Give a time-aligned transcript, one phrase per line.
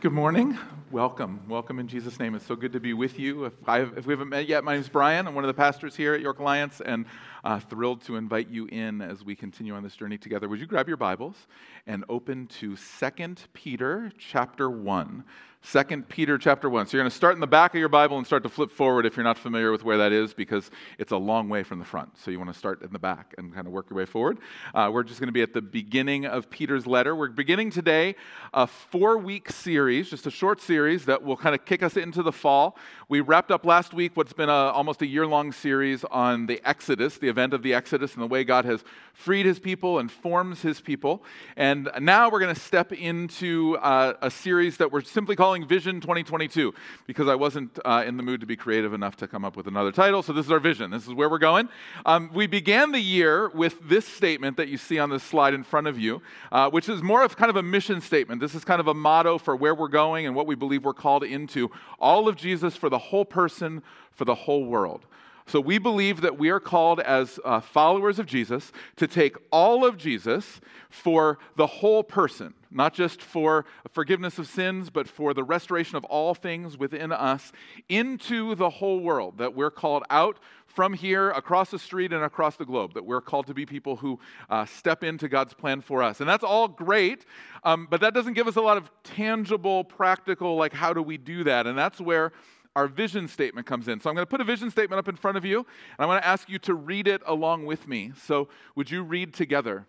[0.00, 0.56] Good morning.
[0.92, 1.40] Welcome.
[1.48, 2.36] Welcome in Jesus' name.
[2.36, 3.46] It's so good to be with you.
[3.46, 5.26] If, if we haven't met yet, my name is Brian.
[5.26, 7.04] I'm one of the pastors here at York Alliance and
[7.44, 10.48] uh, thrilled to invite you in as we continue on this journey together.
[10.48, 11.46] Would you grab your Bibles
[11.86, 15.24] and open to 2 Peter chapter 1?
[15.62, 16.86] 2 Peter chapter 1.
[16.86, 18.70] So you're going to start in the back of your Bible and start to flip
[18.70, 21.78] forward if you're not familiar with where that is because it's a long way from
[21.78, 22.16] the front.
[22.16, 24.38] So you want to start in the back and kind of work your way forward.
[24.72, 27.14] Uh, we're just going to be at the beginning of Peter's letter.
[27.14, 28.14] We're beginning today
[28.54, 32.22] a four week series, just a short series that will kind of kick us into
[32.22, 32.78] the fall.
[33.08, 36.62] We wrapped up last week what's been a, almost a year long series on the
[36.64, 38.82] Exodus, the event of the Exodus, and the way God has
[39.12, 41.24] freed his people and forms his people.
[41.56, 45.66] And now we're going to step into uh, a series that we're simply calling calling
[45.66, 46.74] Vision 2022
[47.06, 49.66] because I wasn't uh, in the mood to be creative enough to come up with
[49.66, 50.22] another title.
[50.22, 50.90] So this is our vision.
[50.90, 51.68] This is where we're going.
[52.04, 55.64] Um, we began the year with this statement that you see on this slide in
[55.64, 56.20] front of you,
[56.52, 58.40] uh, which is more of kind of a mission statement.
[58.40, 60.92] This is kind of a motto for where we're going and what we believe we're
[60.92, 61.70] called into.
[61.98, 65.06] All of Jesus for the whole person, for the whole world.
[65.48, 69.82] So we believe that we are called as uh, followers of Jesus to take all
[69.82, 75.42] of Jesus for the whole person, not just for forgiveness of sins, but for the
[75.42, 77.50] restoration of all things within us
[77.88, 79.38] into the whole world.
[79.38, 83.22] That we're called out from here across the street and across the globe, that we're
[83.22, 86.20] called to be people who uh, step into God's plan for us.
[86.20, 87.24] And that's all great,
[87.64, 91.16] um, but that doesn't give us a lot of tangible, practical, like, how do we
[91.16, 91.66] do that?
[91.66, 92.32] And that's where
[92.78, 94.00] our vision statement comes in.
[94.00, 95.66] So I'm going to put a vision statement up in front of you, and
[95.98, 98.12] I'm going to ask you to read it along with me.
[98.22, 99.88] So would you read together?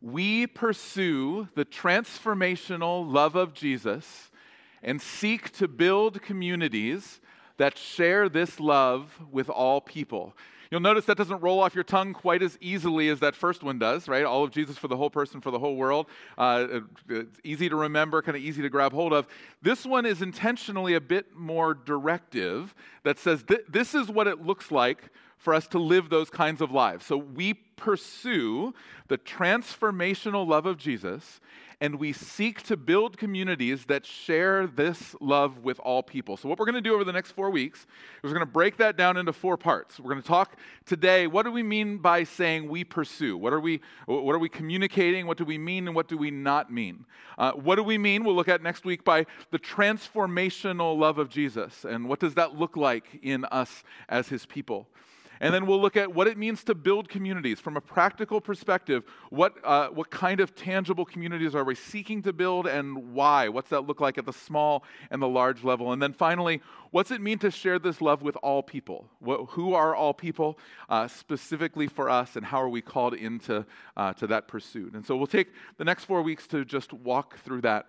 [0.00, 4.30] We pursue the transformational love of Jesus
[4.84, 7.20] and seek to build communities
[7.56, 10.36] that share this love with all people.
[10.70, 13.80] You'll notice that doesn't roll off your tongue quite as easily as that first one
[13.80, 14.24] does, right?
[14.24, 16.06] All of Jesus for the whole person, for the whole world.
[16.38, 19.26] Uh, it's easy to remember, kind of easy to grab hold of.
[19.62, 24.42] This one is intentionally a bit more directive that says th- this is what it
[24.42, 27.04] looks like for us to live those kinds of lives.
[27.04, 28.72] So we pursue
[29.08, 31.40] the transformational love of Jesus
[31.80, 36.36] and we seek to build communities that share this love with all people.
[36.36, 38.46] So, what we're going to do over the next four weeks is we're going to
[38.46, 39.98] break that down into four parts.
[39.98, 43.36] We're going to talk today what do we mean by saying we pursue?
[43.36, 45.26] What are we, what are we communicating?
[45.26, 47.06] What do we mean and what do we not mean?
[47.38, 48.24] Uh, what do we mean?
[48.24, 52.56] We'll look at next week by the transformational love of Jesus and what does that
[52.56, 54.86] look like in us as his people.
[55.40, 59.04] And then we'll look at what it means to build communities from a practical perspective.
[59.30, 63.48] What, uh, what kind of tangible communities are we seeking to build and why?
[63.48, 65.92] What's that look like at the small and the large level?
[65.92, 69.08] And then finally, what's it mean to share this love with all people?
[69.18, 70.58] What, who are all people
[70.90, 73.64] uh, specifically for us, and how are we called into
[73.96, 74.92] uh, to that pursuit?
[74.92, 75.48] And so we'll take
[75.78, 77.86] the next four weeks to just walk through that.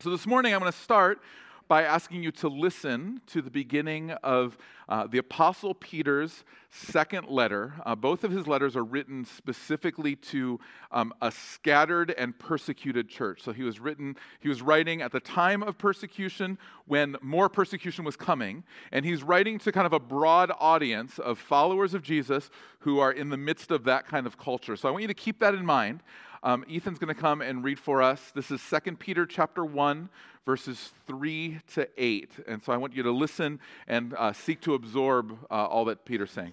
[0.00, 1.20] So this morning, I'm going to start
[1.68, 4.58] by asking you to listen to the beginning of
[4.88, 7.74] uh, the Apostle Peter's second letter.
[7.86, 10.60] Uh, both of his letters are written specifically to
[10.92, 13.40] um, a scattered and persecuted church.
[13.42, 18.04] So he was written, he was writing at the time of persecution when more persecution
[18.04, 22.50] was coming, and he's writing to kind of a broad audience of followers of Jesus
[22.80, 24.76] who are in the midst of that kind of culture.
[24.76, 26.02] So I want you to keep that in mind.
[26.44, 28.30] Um, Ethan's going to come and read for us.
[28.34, 30.10] This is 2 Peter chapter 1,
[30.44, 32.30] verses 3 to 8.
[32.46, 36.04] And so I want you to listen and uh, seek to absorb uh, all that
[36.04, 36.52] Peter's saying.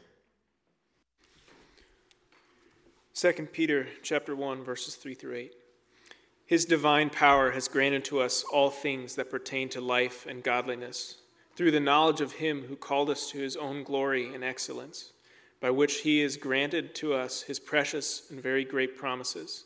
[3.15, 5.53] 2 Peter chapter 1 verses 3 through 8.
[6.45, 11.17] His divine power has granted to us all things that pertain to life and godliness
[11.57, 15.11] through the knowledge of him who called us to his own glory and excellence
[15.59, 19.65] by which he has granted to us his precious and very great promises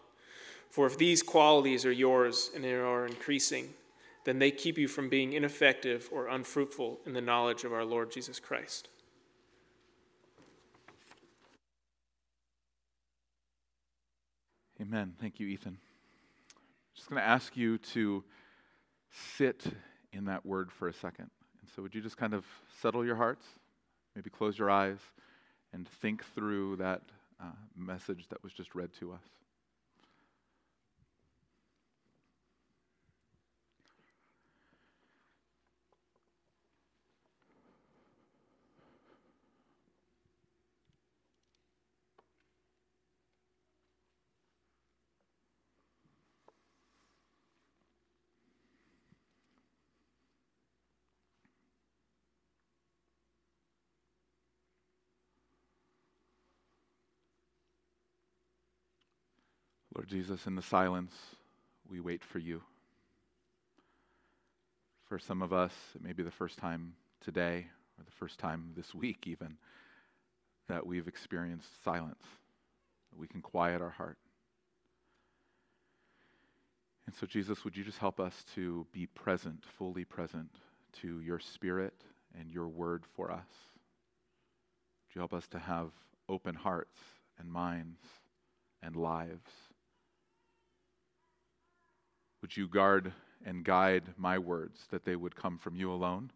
[0.71, 3.73] For if these qualities are yours and they are increasing,
[4.23, 8.09] then they keep you from being ineffective or unfruitful in the knowledge of our Lord
[8.09, 8.87] Jesus Christ.
[14.81, 15.13] Amen.
[15.19, 15.77] Thank you, Ethan.
[16.95, 18.23] Just going to ask you to
[19.35, 19.65] sit
[20.13, 21.29] in that word for a second.
[21.59, 22.45] And so, would you just kind of
[22.81, 23.45] settle your hearts,
[24.15, 24.99] maybe close your eyes,
[25.73, 27.01] and think through that
[27.41, 29.21] uh, message that was just read to us?
[60.01, 61.13] Lord Jesus, in the silence,
[61.87, 62.63] we wait for you.
[65.07, 66.93] For some of us, it may be the first time
[67.23, 67.67] today
[67.99, 69.57] or the first time this week, even,
[70.67, 72.23] that we've experienced silence.
[73.15, 74.17] We can quiet our heart.
[77.05, 80.49] And so, Jesus, would you just help us to be present, fully present
[81.03, 81.93] to your spirit
[82.39, 83.45] and your word for us?
[85.05, 85.91] Would you help us to have
[86.27, 86.97] open hearts
[87.37, 87.99] and minds
[88.81, 89.51] and lives?
[92.41, 93.13] Would you guard
[93.45, 96.31] and guide my words that they would come from you alone?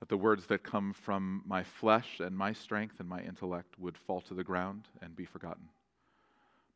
[0.00, 3.98] That the words that come from my flesh and my strength and my intellect would
[3.98, 5.68] fall to the ground and be forgotten.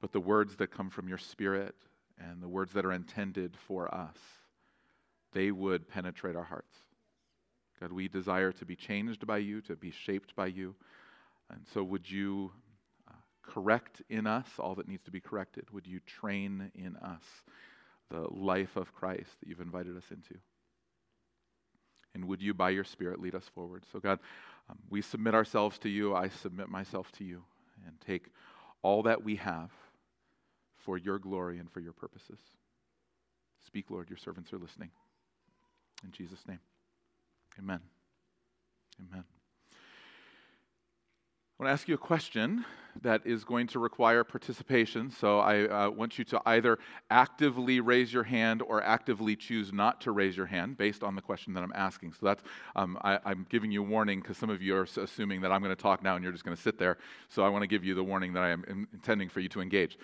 [0.01, 1.75] But the words that come from your spirit
[2.19, 4.19] and the words that are intended for us,
[5.33, 6.77] they would penetrate our hearts.
[7.81, 10.75] God, we desire to be changed by you, to be shaped by you.
[11.51, 12.53] And so, would you
[13.09, 15.65] uh, correct in us all that needs to be corrected?
[15.73, 17.23] Would you train in us
[18.11, 20.35] the life of Christ that you've invited us into?
[22.15, 23.85] And would you, by your Spirit, lead us forward?
[23.93, 24.21] So, God,
[24.71, 26.15] um, we submit ourselves to you.
[26.15, 27.43] I submit myself to you.
[27.87, 28.29] And take
[28.83, 29.71] all that we have
[30.77, 32.39] for your glory and for your purposes.
[33.67, 34.91] Speak, Lord, your servants are listening.
[36.05, 36.61] In Jesus' name,
[37.59, 37.81] amen.
[39.01, 39.34] Amen.
[41.57, 42.65] I want to ask you a question
[43.03, 45.09] that is going to require participation.
[45.09, 46.81] So I uh, want you to either
[47.11, 51.23] actively raise your hand or actively choose not to raise your hand based on the
[51.23, 52.15] question that I'm asking.
[52.15, 52.43] So that's,
[52.75, 55.63] um, I, am giving you a warning because some of you are assuming that I'm
[55.63, 56.99] going to talk now and you're just going to sit there.
[57.29, 59.61] So I want to give you the warning that I am intending for you to
[59.61, 59.97] engage.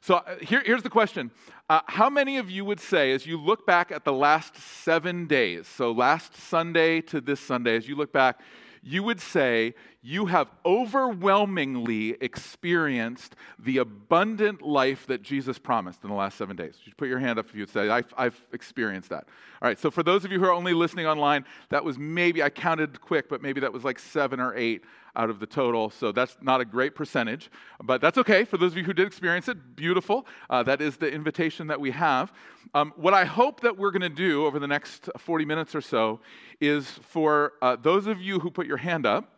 [0.00, 1.30] So uh, here, here's the question
[1.68, 5.26] uh, How many of you would say, as you look back at the last seven
[5.26, 8.40] days, so last Sunday to this Sunday, as you look back,
[8.82, 9.74] you would say
[10.06, 16.76] you have overwhelmingly experienced the abundant life that Jesus promised in the last seven days.
[16.84, 19.24] You put your hand up if you would say, I've, I've, experienced that.
[19.62, 22.42] All right, so for those of you who are only listening online, that was maybe,
[22.42, 24.84] I counted quick, but maybe that was like seven or eight
[25.16, 25.88] out of the total.
[25.88, 27.50] So that's not a great percentage,
[27.82, 28.44] but that's okay.
[28.44, 30.26] For those of you who did experience it, beautiful.
[30.50, 32.30] Uh, that is the invitation that we have.
[32.74, 35.80] Um, what I hope that we're going to do over the next 40 minutes or
[35.80, 36.20] so
[36.60, 39.30] is for uh, those of you who put your hand up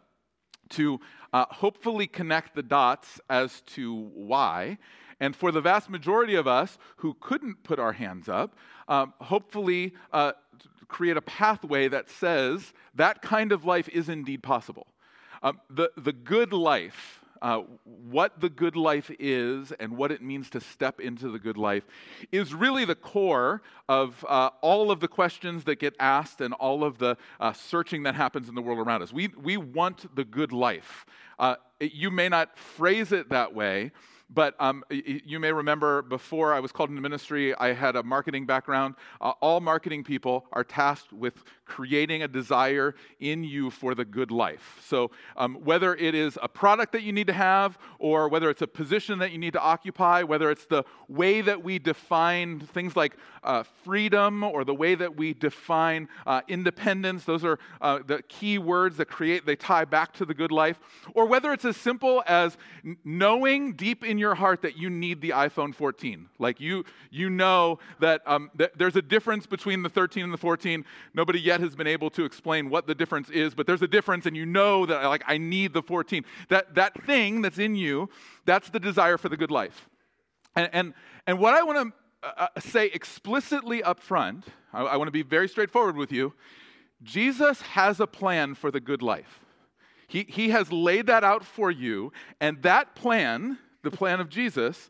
[0.70, 1.00] to
[1.32, 4.78] uh, hopefully connect the dots as to why.
[5.20, 8.54] And for the vast majority of us who couldn't put our hands up,
[8.88, 10.32] um, hopefully uh,
[10.88, 14.86] create a pathway that says that kind of life is indeed possible.
[15.42, 20.50] Um, the, the good life, uh, what the good life is and what it means
[20.50, 21.85] to step into the good life,
[22.33, 26.85] is really the core of uh, all of the questions that get asked and all
[26.85, 29.12] of the uh, searching that happens in the world around us.
[29.12, 31.06] We, we want the good life.
[31.38, 33.93] Uh, it, you may not phrase it that way,
[34.29, 38.44] but um, you may remember before I was called into ministry, I had a marketing
[38.44, 38.97] background.
[39.21, 44.30] Uh, all marketing people are tasked with creating a desire in you for the good
[44.30, 44.80] life.
[44.84, 48.62] So, um, whether it is a product that you need to have, or whether it's
[48.62, 52.96] a position that you need to occupy, whether it's the way that we define things
[52.96, 58.23] like uh, freedom or the way that we define uh, independence, those are uh, the
[58.28, 60.78] key words that create, they tie back to the good life,
[61.14, 62.56] or whether it's as simple as
[63.04, 66.28] knowing deep in your heart that you need the iPhone 14.
[66.38, 70.38] Like you, you know that, um, that there's a difference between the 13 and the
[70.38, 70.85] 14.
[71.12, 74.26] Nobody yet has been able to explain what the difference is, but there's a difference,
[74.26, 76.25] and you know that like I need the 14.
[76.48, 78.08] That that thing that's in you,
[78.44, 79.88] that's the desire for the good life.
[80.54, 80.94] And and,
[81.26, 85.12] and what I want to uh, uh, say explicitly up front, I, I want to
[85.12, 86.32] be very straightforward with you.
[87.02, 89.40] Jesus has a plan for the good life.
[90.08, 94.88] He, he has laid that out for you, and that plan, the plan of Jesus,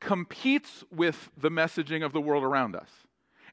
[0.00, 2.90] competes with the messaging of the world around us.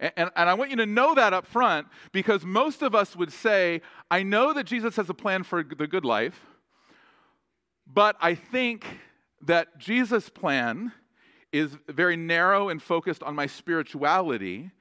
[0.02, 3.16] And, and, and, I want you to know that up front because most of us
[3.16, 6.48] would say, I know that Jesus has a plan for the good life,
[7.86, 8.84] but I think
[9.44, 10.92] that Jesus' plan
[11.52, 14.72] is very narrow and focused on my spirituality.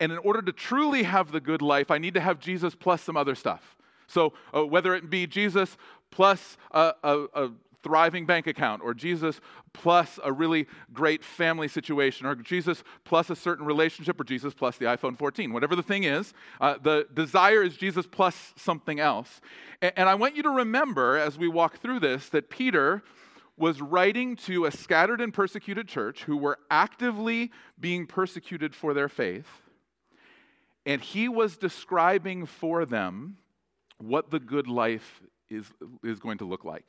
[0.00, 3.02] And in order to truly have the good life, I need to have Jesus plus
[3.02, 3.76] some other stuff.
[4.08, 5.76] So, uh, whether it be Jesus
[6.10, 7.50] plus a, a, a
[7.86, 9.40] thriving bank account, or Jesus
[9.72, 14.76] plus a really great family situation, or Jesus plus a certain relationship, or Jesus plus
[14.76, 15.52] the iPhone 14.
[15.52, 19.40] Whatever the thing is, uh, the desire is Jesus plus something else.
[19.80, 23.04] And, and I want you to remember as we walk through this that Peter
[23.56, 29.08] was writing to a scattered and persecuted church who were actively being persecuted for their
[29.08, 29.46] faith.
[30.84, 33.36] And he was describing for them
[33.98, 35.66] what the good life is,
[36.02, 36.84] is going to look like.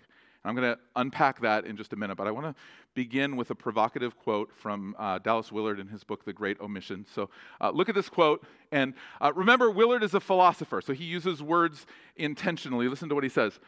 [0.48, 2.56] I'm going to unpack that in just a minute, but I want to
[2.94, 7.06] begin with a provocative quote from uh, Dallas Willard in his book, The Great Omission.
[7.14, 11.04] So uh, look at this quote, and uh, remember, Willard is a philosopher, so he
[11.04, 11.86] uses words
[12.16, 12.88] intentionally.
[12.88, 13.60] Listen to what he says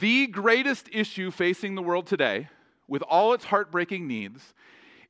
[0.00, 2.48] The greatest issue facing the world today,
[2.88, 4.54] with all its heartbreaking needs,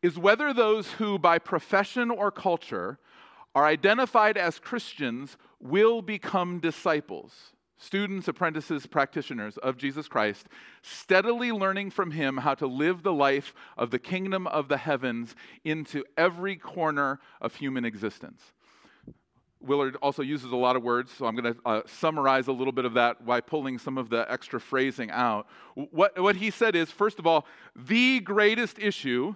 [0.02, 2.98] is whether those who, by profession or culture,
[3.54, 10.48] are identified as Christians will become disciples students, apprentices, practitioners of Jesus Christ,
[10.82, 15.34] steadily learning from him how to live the life of the kingdom of the heavens
[15.64, 18.52] into every corner of human existence.
[19.60, 22.72] Willard also uses a lot of words, so I'm going to uh, summarize a little
[22.72, 25.46] bit of that by pulling some of the extra phrasing out.
[25.74, 29.34] What, what he said is, first of all, the greatest issue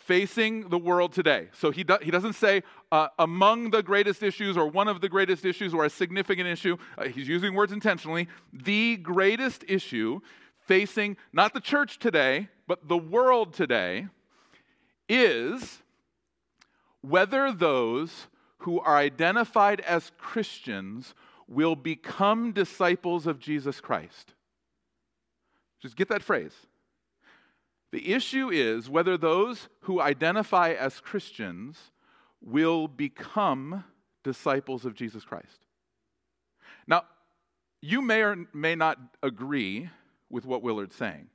[0.00, 1.48] facing the world today.
[1.52, 5.08] So he, do, he doesn't say uh, among the greatest issues or one of the
[5.08, 6.76] greatest issues or a significant issue.
[6.98, 8.26] Uh, he's using words intentionally.
[8.52, 10.20] The greatest issue
[10.66, 14.06] facing not the church today, but the world today
[15.08, 15.82] is
[17.02, 18.26] whether those
[18.58, 21.14] who are identified as Christians
[21.46, 24.34] will become disciples of Jesus Christ.
[25.80, 26.54] Just get that phrase.
[27.92, 31.76] The issue is whether those who identify as Christians
[32.40, 33.84] will become
[34.22, 35.66] disciples of Jesus Christ.
[36.86, 37.02] Now,
[37.80, 39.90] you may or may not agree
[40.28, 41.28] with what Willard's saying,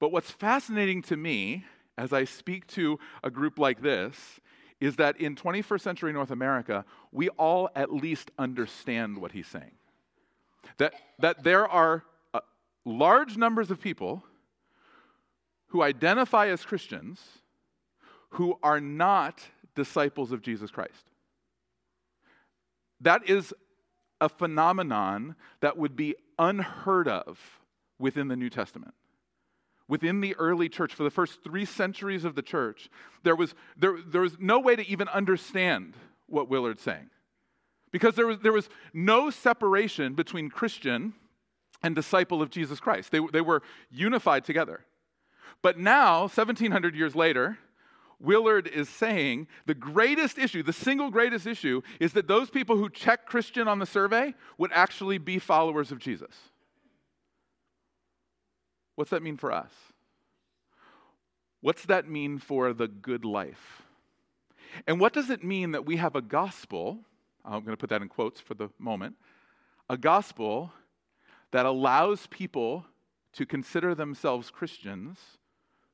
[0.00, 1.64] but what's fascinating to me
[1.96, 4.40] as I speak to a group like this
[4.80, 9.70] is that in 21st century North America, we all at least understand what he's saying.
[10.78, 12.40] That, that there are uh,
[12.84, 14.24] large numbers of people
[15.68, 17.20] who identify as Christians
[18.30, 19.42] who are not
[19.74, 21.10] disciples of Jesus Christ.
[23.00, 23.52] That is
[24.20, 27.38] a phenomenon that would be unheard of
[27.98, 28.94] within the New Testament.
[29.86, 32.88] Within the early church, for the first three centuries of the church,
[33.22, 35.94] there was, there, there was no way to even understand
[36.26, 37.10] what Willard's saying.
[37.92, 41.12] Because there was, there was no separation between Christian
[41.82, 44.80] and disciple of Jesus Christ, they, they were unified together.
[45.62, 47.58] But now, 1700 years later,
[48.20, 52.88] Willard is saying the greatest issue, the single greatest issue, is that those people who
[52.88, 56.34] check Christian on the survey would actually be followers of Jesus.
[58.94, 59.72] What's that mean for us?
[61.60, 63.82] What's that mean for the good life?
[64.86, 66.98] And what does it mean that we have a gospel?
[67.44, 69.16] I'm going to put that in quotes for the moment.
[69.88, 70.72] A gospel
[71.52, 72.86] that allows people
[73.34, 75.18] to consider themselves Christians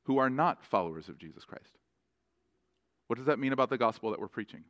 [0.03, 1.77] who are not followers of Jesus Christ.
[3.07, 4.63] What does that mean about the gospel that we're preaching?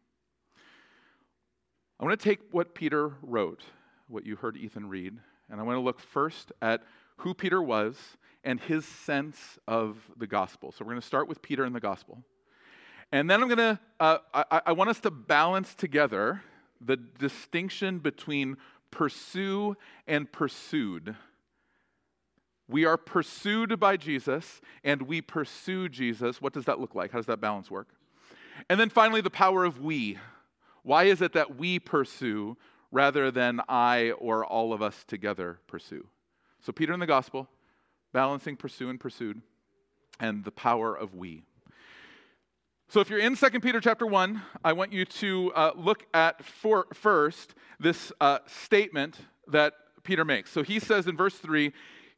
[1.99, 3.61] I want to take what Peter wrote,
[4.07, 5.17] what you heard Ethan read,
[5.49, 6.81] and I want to look first at
[7.17, 7.95] who Peter was
[8.43, 10.71] and his sense of the gospel.
[10.71, 12.23] So we're going to start with Peter and the gospel.
[13.11, 16.41] And then I'm going to, uh, I, I want us to balance together
[16.79, 18.57] the distinction between
[18.89, 21.15] pursue and pursued
[22.71, 26.41] we are pursued by Jesus and we pursue Jesus.
[26.41, 27.11] What does that look like?
[27.11, 27.89] How does that balance work?
[28.69, 30.17] And then finally, the power of we.
[30.83, 32.57] Why is it that we pursue
[32.91, 36.07] rather than I or all of us together pursue?
[36.61, 37.47] So, Peter in the gospel,
[38.13, 39.41] balancing pursue and pursued,
[40.19, 41.43] and the power of we.
[42.91, 46.43] So if you're in 2 Peter chapter 1, I want you to uh, look at
[46.43, 50.51] for, first this uh, statement that Peter makes.
[50.51, 51.71] So he says in verse 3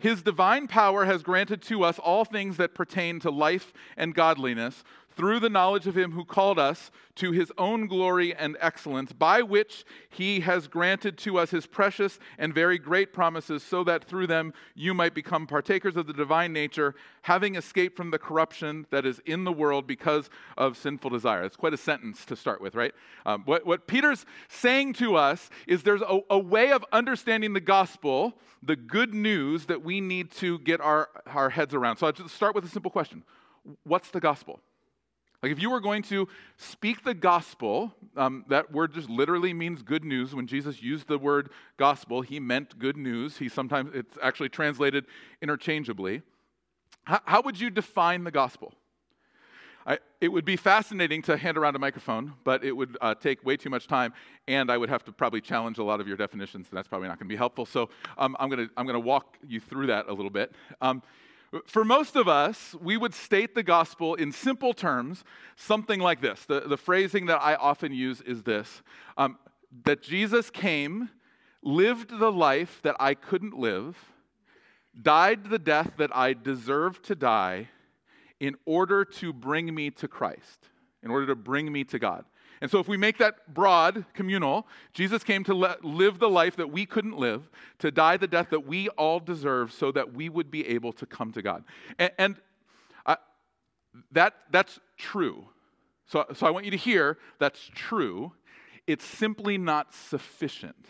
[0.03, 4.83] his divine power has granted to us all things that pertain to life and godliness
[5.15, 9.41] through the knowledge of him who called us to his own glory and excellence, by
[9.41, 14.27] which he has granted to us his precious and very great promises, so that through
[14.27, 19.05] them you might become partakers of the divine nature, having escaped from the corruption that
[19.05, 21.43] is in the world because of sinful desire.
[21.43, 22.93] It's quite a sentence to start with, right?
[23.25, 27.61] Um, what, what Peter's saying to us is there's a, a way of understanding the
[27.61, 31.97] gospel, the good news that we need to get our, our heads around.
[31.97, 33.23] So I'll just start with a simple question
[33.83, 34.59] What's the gospel?
[35.43, 39.81] Like, if you were going to speak the gospel, um, that word just literally means
[39.81, 40.33] good news.
[40.33, 43.37] When Jesus used the word gospel, he meant good news.
[43.37, 45.05] He sometimes, it's actually translated
[45.41, 46.21] interchangeably.
[47.03, 48.73] How, how would you define the gospel?
[49.85, 53.43] I, it would be fascinating to hand around a microphone, but it would uh, take
[53.43, 54.13] way too much time,
[54.47, 57.09] and I would have to probably challenge a lot of your definitions, and that's probably
[57.09, 57.65] not going to be helpful.
[57.65, 60.53] So um, I'm going to I'm gonna walk you through that a little bit.
[60.79, 61.03] Um,
[61.65, 65.23] for most of us, we would state the gospel in simple terms,
[65.55, 66.45] something like this.
[66.45, 68.81] The, the phrasing that I often use is this
[69.17, 69.37] um,
[69.85, 71.09] that Jesus came,
[71.61, 73.97] lived the life that I couldn't live,
[74.99, 77.69] died the death that I deserved to die
[78.39, 80.69] in order to bring me to Christ,
[81.01, 82.25] in order to bring me to God.
[82.63, 86.55] And so, if we make that broad, communal, Jesus came to let, live the life
[86.55, 90.29] that we couldn't live, to die the death that we all deserve, so that we
[90.29, 91.65] would be able to come to God.
[91.99, 92.35] And, and
[93.05, 93.17] I,
[94.13, 95.45] that, that's true.
[96.05, 98.31] So, so, I want you to hear that's true.
[98.87, 100.85] It's simply not sufficient.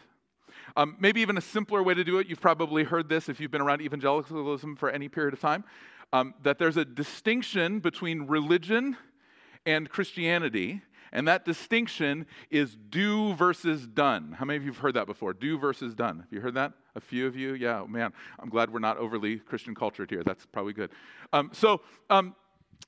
[0.78, 3.50] Um, maybe even a simpler way to do it, you've probably heard this if you've
[3.50, 5.64] been around evangelicalism for any period of time,
[6.12, 8.96] um, that there's a distinction between religion
[9.66, 10.82] and Christianity,
[11.14, 14.36] and that distinction is do versus done.
[14.38, 15.32] How many of you have heard that before?
[15.32, 16.20] Do versus done.
[16.20, 16.74] Have you heard that?
[16.96, 17.54] A few of you?
[17.54, 20.24] Yeah, man, I'm glad we're not overly Christian cultured here.
[20.24, 20.90] That's probably good.
[21.32, 22.36] Um, so, um,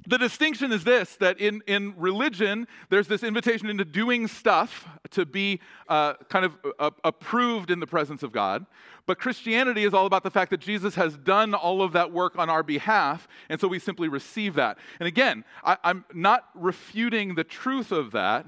[0.08, 5.26] the distinction is this that in, in religion, there's this invitation into doing stuff to
[5.26, 8.66] be uh, kind of uh, approved in the presence of God.
[9.08, 12.38] But Christianity is all about the fact that Jesus has done all of that work
[12.38, 14.78] on our behalf, and so we simply receive that.
[15.00, 18.46] And again, I, am not refuting the truth of that.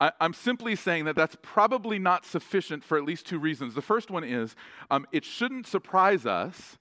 [0.00, 3.74] I, am simply saying that that's probably not sufficient for at least two reasons.
[3.74, 4.56] The first one is
[4.90, 6.78] um, it shouldn't surprise us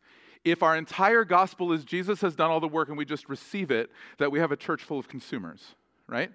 [0.51, 3.71] if our entire gospel is Jesus has done all the work and we just receive
[3.71, 5.75] it, that we have a church full of consumers,
[6.07, 6.31] right?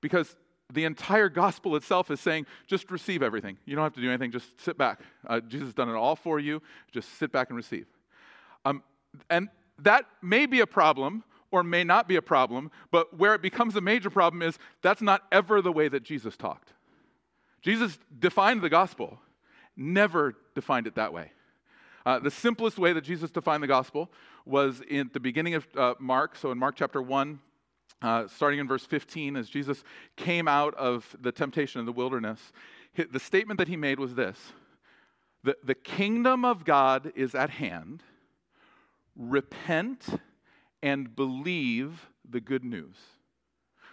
[0.00, 0.36] Because
[0.72, 3.58] the entire gospel itself is saying, just receive everything.
[3.64, 5.00] You don't have to do anything, just sit back.
[5.26, 6.62] Uh, Jesus has done it all for you,
[6.92, 7.86] just sit back and receive.
[8.64, 8.82] Um,
[9.30, 9.48] and
[9.78, 13.76] that may be a problem or may not be a problem, but where it becomes
[13.76, 16.72] a major problem is that's not ever the way that Jesus talked.
[17.62, 19.20] Jesus defined the gospel,
[19.76, 21.30] never defined it that way.
[22.06, 24.10] Uh, the simplest way that Jesus defined the gospel
[24.44, 26.36] was in the beginning of uh, Mark.
[26.36, 27.38] So in Mark chapter 1,
[28.02, 29.82] uh, starting in verse 15, as Jesus
[30.16, 32.52] came out of the temptation in the wilderness,
[33.10, 34.38] the statement that he made was this
[35.42, 38.02] the, the kingdom of God is at hand.
[39.16, 40.20] Repent
[40.82, 42.96] and believe the good news.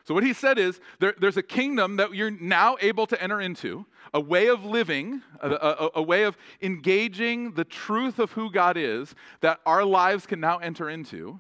[0.04, 3.40] So, what he said is there, there's a kingdom that you're now able to enter
[3.40, 8.52] into, a way of living, a, a, a, way of engaging the truth of who
[8.52, 11.40] God is that our lives can now enter into.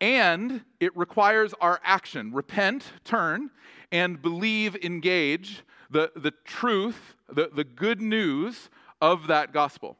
[0.00, 3.50] And it requires our action repent, turn,
[3.90, 8.68] and believe, engage the, the truth, the, the good news
[9.00, 9.96] of that gospel.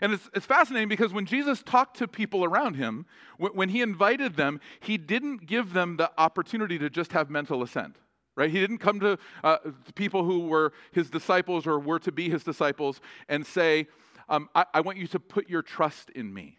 [0.00, 3.82] And it's, it's fascinating because when Jesus talked to people around him, when, when he
[3.82, 7.96] invited them, he didn't give them the opportunity to just have mental assent.
[8.36, 8.50] Right?
[8.50, 9.58] He didn't come to, uh,
[9.94, 13.88] people who were his disciples or were to be his disciples and say,
[14.28, 16.58] um, I, I want you to put your trust in me.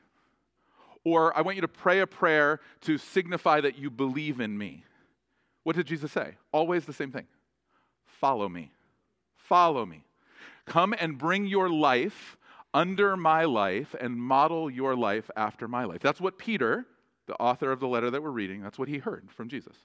[1.05, 4.83] Or I want you to pray a prayer to signify that you believe in me.
[5.63, 6.35] What did Jesus say?
[6.51, 7.27] Always the same thing
[8.05, 8.71] follow me.
[9.37, 10.03] Follow me.
[10.65, 12.37] Come and bring your life
[12.73, 16.01] under my life and model your life after my life.
[16.01, 16.85] That's what Peter,
[17.27, 19.75] the author of the letter that we're reading, that's what he heard from Jesus.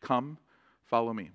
[0.00, 0.38] Come,
[0.84, 1.30] follow me.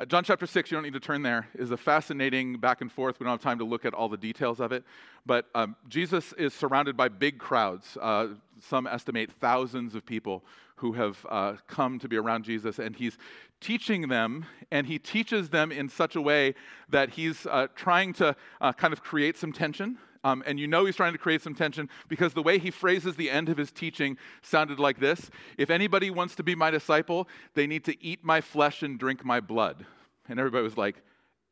[0.00, 2.90] Uh, John chapter 6, you don't need to turn there, is a fascinating back and
[2.90, 3.18] forth.
[3.18, 4.84] We don't have time to look at all the details of it.
[5.26, 7.98] But um, Jesus is surrounded by big crowds.
[8.00, 8.28] Uh,
[8.60, 10.44] some estimate thousands of people
[10.76, 13.18] who have uh, come to be around Jesus, and he's
[13.60, 16.54] teaching them, and he teaches them in such a way
[16.88, 19.98] that he's uh, trying to uh, kind of create some tension.
[20.24, 23.14] Um, and you know he's trying to create some tension because the way he phrases
[23.16, 27.28] the end of his teaching sounded like this If anybody wants to be my disciple,
[27.54, 29.86] they need to eat my flesh and drink my blood.
[30.28, 30.96] And everybody was like,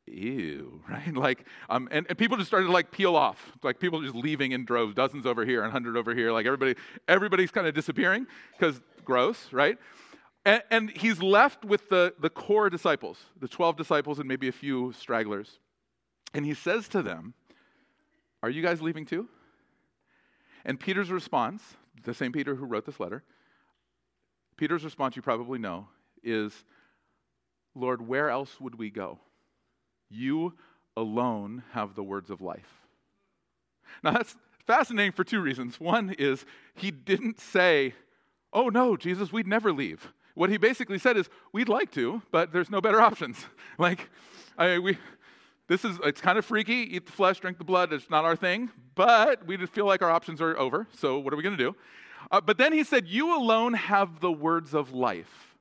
[0.06, 1.14] ew, right?
[1.14, 3.52] Like, um, and, and people just started to like peel off.
[3.62, 6.32] Like people just leaving in droves, dozens over here and hundred over here.
[6.32, 6.74] Like everybody,
[7.08, 8.26] everybody's kind of disappearing
[8.58, 9.78] because gross, right?
[10.46, 14.52] And, and he's left with the, the core disciples, the 12 disciples and maybe a
[14.52, 15.58] few stragglers.
[16.32, 17.34] And he says to them,
[18.44, 19.28] Are you guys leaving too?
[20.64, 21.62] And Peter's response,
[22.04, 23.24] the same Peter who wrote this letter,
[24.56, 25.88] Peter's response, you probably know,
[26.22, 26.52] is,
[27.74, 29.18] Lord, where else would we go?
[30.08, 30.54] You
[30.96, 32.82] alone have the words of life.
[34.02, 35.80] Now, that's fascinating for two reasons.
[35.80, 37.94] One is he didn't say,
[38.52, 40.12] Oh, no, Jesus, we'd never leave.
[40.36, 43.44] What he basically said is, We'd like to, but there's no better options.
[43.78, 44.10] like,
[44.58, 44.98] I, we,
[45.66, 46.94] this is, it's kind of freaky.
[46.94, 47.92] Eat the flesh, drink the blood.
[47.92, 50.86] It's not our thing, but we just feel like our options are over.
[50.94, 51.74] So, what are we going to do?
[52.30, 55.56] Uh, but then he said, You alone have the words of life.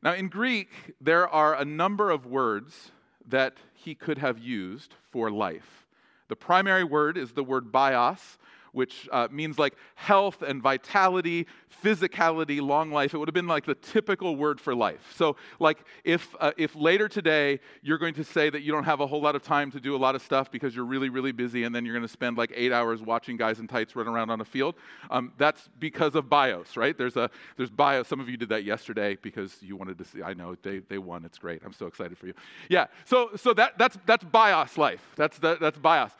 [0.00, 0.68] Now, in Greek,
[1.00, 2.92] there are a number of words
[3.26, 5.86] that he could have used for life.
[6.28, 8.38] The primary word is the word bios,
[8.72, 11.46] which uh, means like health and vitality,
[11.84, 13.14] physicality, long life.
[13.14, 15.14] It would have been like the typical word for life.
[15.14, 19.00] So, like, if, uh, if later today you're going to say that you don't have
[19.00, 21.32] a whole lot of time to do a lot of stuff because you're really, really
[21.32, 24.08] busy, and then you're going to spend like eight hours watching guys in tights run
[24.08, 24.74] around on a field,
[25.10, 26.96] um, that's because of bios, right?
[26.96, 28.08] There's a there's bios.
[28.08, 30.22] Some of you did that yesterday because you wanted to see.
[30.22, 31.24] I know they, they won.
[31.24, 31.62] It's great.
[31.64, 32.34] I'm so excited for you.
[32.68, 32.86] Yeah.
[33.04, 35.02] So so that that's that's bios life.
[35.16, 36.12] That's the, that's bios.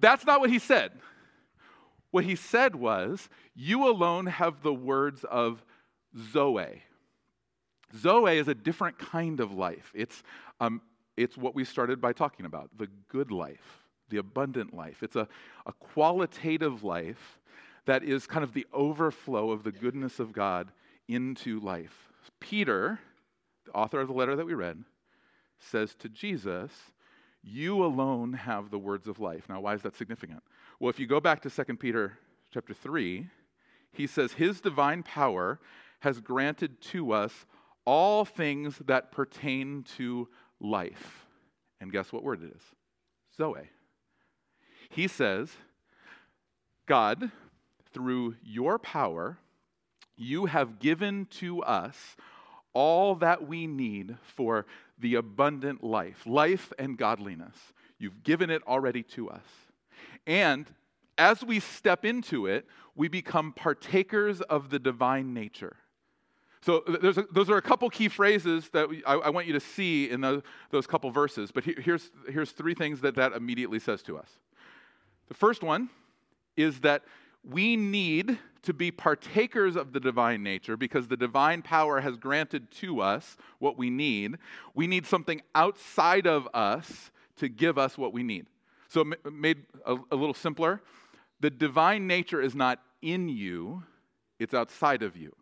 [0.00, 0.92] That's not what he said.
[2.10, 5.64] What he said was, You alone have the words of
[6.32, 6.82] Zoe.
[7.96, 9.92] Zoe is a different kind of life.
[9.94, 10.22] It's,
[10.60, 10.80] um,
[11.16, 15.02] it's what we started by talking about the good life, the abundant life.
[15.02, 15.28] It's a,
[15.66, 17.38] a qualitative life
[17.86, 20.70] that is kind of the overflow of the goodness of God
[21.08, 22.08] into life.
[22.38, 23.00] Peter,
[23.64, 24.84] the author of the letter that we read,
[25.58, 26.70] says to Jesus,
[27.42, 29.48] You alone have the words of life.
[29.48, 30.42] Now, why is that significant?
[30.80, 32.14] Well, if you go back to 2 Peter
[32.54, 33.28] chapter 3,
[33.92, 35.60] he says, His divine power
[36.00, 37.44] has granted to us
[37.84, 41.26] all things that pertain to life.
[41.82, 42.62] And guess what word it is?
[43.36, 43.68] Zoe.
[44.88, 45.50] He says,
[46.86, 47.30] God,
[47.92, 49.36] through your power,
[50.16, 52.16] you have given to us
[52.72, 54.64] all that we need for
[54.98, 57.56] the abundant life, life and godliness.
[57.98, 59.44] You've given it already to us.
[60.26, 60.66] And
[61.18, 65.76] as we step into it, we become partakers of the divine nature.
[66.62, 69.60] So a, those are a couple key phrases that we, I, I, want you to
[69.60, 71.50] see in the, those couple verses.
[71.50, 74.28] But here's, here's three things that that immediately says to us.
[75.28, 75.88] The first one
[76.56, 77.02] is that
[77.42, 82.70] we need to be partakers of the divine nature because the divine power has granted
[82.72, 84.36] to us what we need.
[84.74, 88.46] We need something outside of us to give us what we need.
[88.90, 90.82] So, made a, a little simpler,
[91.38, 93.84] the divine nature is not in you,
[94.40, 95.32] it's outside of you.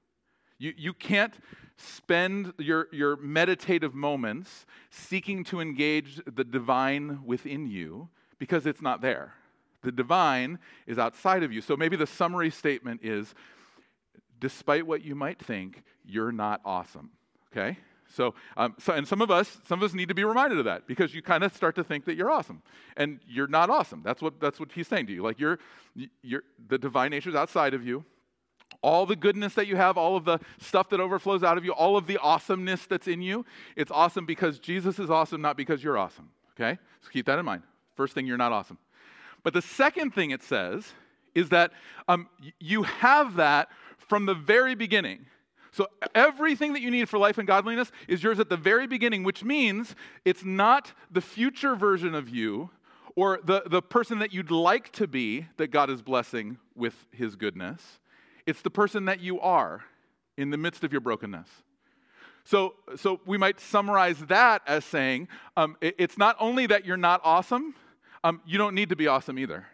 [0.58, 1.32] You, you can't
[1.78, 9.00] spend your, your meditative moments seeking to engage the divine within you because it's not
[9.00, 9.32] there.
[9.82, 11.62] The divine is outside of you.
[11.62, 13.34] So maybe the summary statement is
[14.40, 17.10] despite what you might think, you're not awesome.
[17.50, 17.78] Okay?
[18.10, 20.64] So, um, so, and some of us, some of us need to be reminded of
[20.64, 22.62] that because you kind of start to think that you're awesome,
[22.96, 24.02] and you're not awesome.
[24.02, 25.22] That's what that's what he's saying to you.
[25.22, 25.58] Like you're,
[26.22, 28.04] you're the divine nature is outside of you.
[28.82, 31.72] All the goodness that you have, all of the stuff that overflows out of you,
[31.72, 33.44] all of the awesomeness that's in you,
[33.76, 36.30] it's awesome because Jesus is awesome, not because you're awesome.
[36.58, 37.62] Okay, so keep that in mind.
[37.94, 38.78] First thing, you're not awesome.
[39.42, 40.92] But the second thing it says
[41.34, 41.72] is that
[42.08, 45.26] um, you have that from the very beginning.
[45.70, 49.22] So everything that you need for life and godliness is yours at the very beginning,
[49.22, 52.70] which means it's not the future version of you
[53.16, 57.36] or the, the person that you'd like to be that God is blessing with his
[57.36, 57.82] goodness.
[58.46, 59.84] It's the person that you are
[60.36, 61.48] in the midst of your brokenness.
[62.44, 66.96] So, so we might summarize that as saying um, it, it's not only that you're
[66.96, 67.74] not awesome,
[68.24, 69.66] um, you don't need to be awesome either.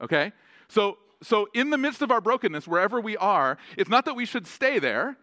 [0.00, 0.32] Okay?
[0.68, 4.24] So, so in the midst of our brokenness, wherever we are, it's not that we
[4.24, 5.16] should stay there.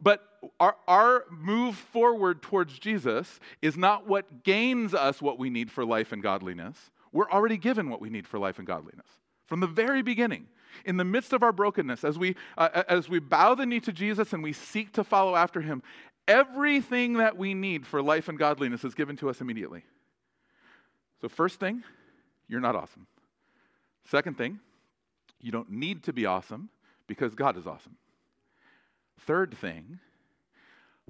[0.00, 0.22] But
[0.60, 5.84] our, our move forward towards Jesus is not what gains us what we need for
[5.84, 6.76] life and godliness.
[7.12, 9.06] We're already given what we need for life and godliness
[9.46, 10.46] from the very beginning.
[10.84, 13.92] In the midst of our brokenness, as we, uh, as we bow the knee to
[13.92, 15.82] Jesus and we seek to follow after him,
[16.28, 19.84] everything that we need for life and godliness is given to us immediately.
[21.22, 21.82] So, first thing,
[22.46, 23.06] you're not awesome.
[24.10, 24.58] Second thing,
[25.40, 26.68] you don't need to be awesome
[27.06, 27.96] because God is awesome.
[29.20, 29.98] Third thing,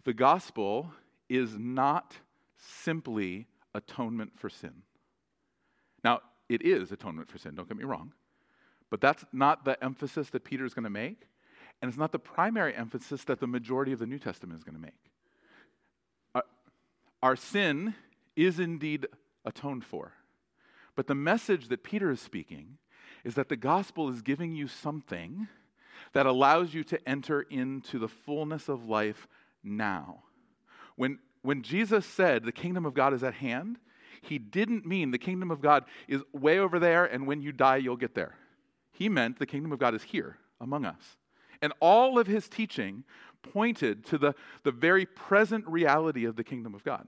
[0.05, 0.93] the gospel
[1.29, 2.17] is not
[2.57, 4.83] simply atonement for sin.
[6.05, 8.13] Now, it is atonement for sin, don't get me wrong,
[8.91, 11.29] but that's not the emphasis that Peter is going to make,
[11.83, 14.77] and it's not the primary emphasis that the majority of the New Testament is going
[14.77, 14.95] to make.
[16.35, 16.45] Our,
[17.23, 17.95] our sin
[18.37, 19.07] is indeed
[19.45, 20.13] atoned for,
[20.95, 22.79] but the message that Peter is speaking
[23.25, 25.49] is that the gospel is giving you something
[26.13, 29.29] that allows you to enter into the fullness of life
[29.63, 30.25] now.
[30.97, 33.79] When, when Jesus said the kingdom of God is at hand,
[34.23, 37.77] he didn't mean the kingdom of God is way over there and when you die,
[37.77, 38.35] you'll get there.
[38.93, 41.17] He meant the kingdom of God is here among us.
[41.63, 43.05] And all of his teaching
[43.43, 47.07] pointed to the, the very present reality of the kingdom of God.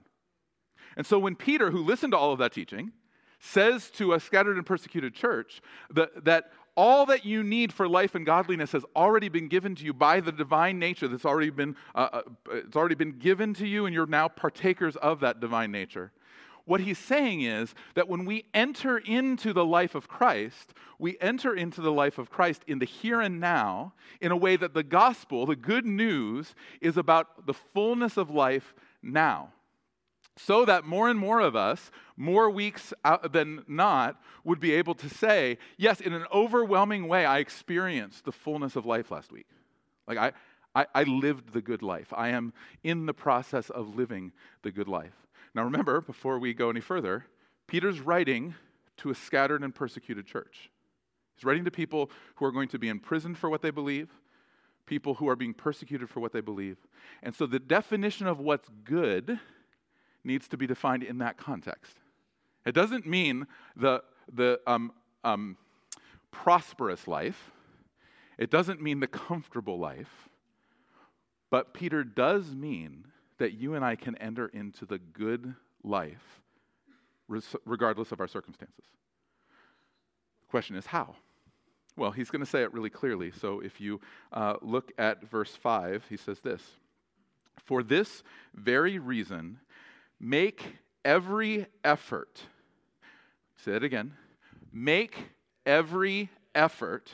[0.95, 2.91] And so when Peter, who listened to all of that teaching,
[3.39, 8.15] says to a scattered and persecuted church that, that all that you need for life
[8.15, 11.75] and godliness has already been given to you by the divine nature that's already been,
[11.95, 15.71] uh, uh, it's already been given to you, and you're now partakers of that divine
[15.71, 16.11] nature.
[16.69, 21.55] what he's saying is that when we enter into the life of Christ, we enter
[21.55, 24.83] into the life of Christ in the here and now in a way that the
[24.83, 29.49] gospel, the good news, is about the fullness of life now.
[30.45, 32.93] So that more and more of us, more weeks
[33.29, 38.31] than not, would be able to say, Yes, in an overwhelming way, I experienced the
[38.31, 39.47] fullness of life last week.
[40.07, 40.31] Like, I,
[40.73, 42.13] I, I lived the good life.
[42.15, 45.15] I am in the process of living the good life.
[45.53, 47.25] Now, remember, before we go any further,
[47.67, 48.55] Peter's writing
[48.97, 50.71] to a scattered and persecuted church.
[51.35, 54.09] He's writing to people who are going to be imprisoned for what they believe,
[54.85, 56.77] people who are being persecuted for what they believe.
[57.21, 59.39] And so the definition of what's good
[60.29, 61.97] needs to be defined in that context.
[62.65, 65.57] It doesn't mean the, the um, um,
[66.31, 67.51] prosperous life,
[68.37, 70.29] it doesn't mean the comfortable life,
[71.49, 73.05] but Peter does mean
[73.39, 76.41] that you and I can enter into the good life
[77.65, 78.85] regardless of our circumstances.
[80.41, 81.15] The question is how?
[81.95, 83.31] Well, he's going to say it really clearly.
[83.31, 83.99] So if you
[84.31, 86.61] uh, look at verse 5, he says this
[87.65, 89.59] For this very reason,
[90.19, 90.65] make
[91.03, 92.41] every effort.
[93.57, 94.13] Say it again.
[94.71, 95.17] Make
[95.65, 97.11] every effort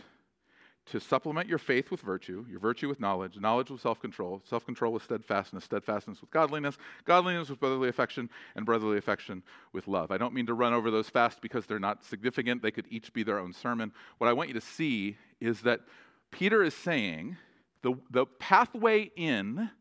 [0.87, 4.65] to supplement your faith with virtue, your virtue with knowledge, knowledge with self control, self
[4.65, 9.41] control with steadfastness, steadfastness with godliness, godliness with brotherly affection, and brotherly affection
[9.73, 10.11] with love.
[10.11, 12.61] I don't mean to run over those fast because they're not significant.
[12.61, 13.91] They could each be their own sermon.
[14.19, 15.81] What I want you to see is that
[16.29, 17.37] Peter is saying
[17.81, 19.71] the, the pathway in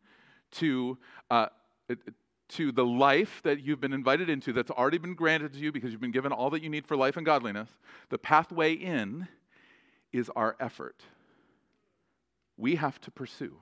[0.52, 0.98] to,
[1.30, 1.46] uh,
[2.54, 5.92] to the life that you've been invited into, that's already been granted to you because
[5.92, 7.68] you've been given all that you need for life and godliness,
[8.10, 9.28] the pathway in
[10.12, 11.02] is our effort.
[12.56, 13.56] We have to pursue.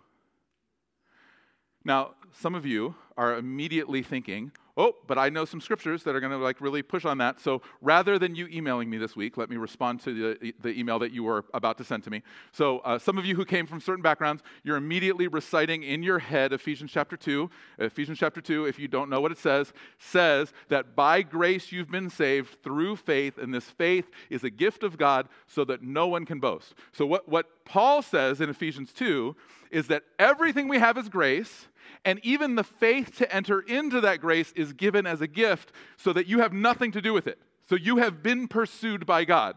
[1.85, 6.21] Now, some of you are immediately thinking, oh, but I know some scriptures that are
[6.21, 7.41] going to like really push on that.
[7.41, 10.99] So rather than you emailing me this week, let me respond to the, the email
[11.01, 12.23] that you were about to send to me.
[12.53, 16.19] So uh, some of you who came from certain backgrounds, you're immediately reciting in your
[16.19, 17.51] head Ephesians chapter 2.
[17.79, 21.91] Ephesians chapter 2, if you don't know what it says, says that by grace you've
[21.91, 26.07] been saved through faith, and this faith is a gift of God so that no
[26.07, 26.75] one can boast.
[26.93, 29.37] So what, what Paul says in Ephesians 2
[29.71, 31.69] is that everything we have is grace
[32.05, 36.13] and even the faith to enter into that grace is given as a gift so
[36.13, 37.39] that you have nothing to do with it.
[37.69, 39.57] So you have been pursued by God.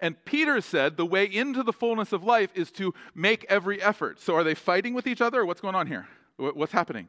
[0.00, 4.20] And Peter said the way into the fullness of life is to make every effort.
[4.20, 6.06] So are they fighting with each other or what's going on here?
[6.36, 7.08] What's happening?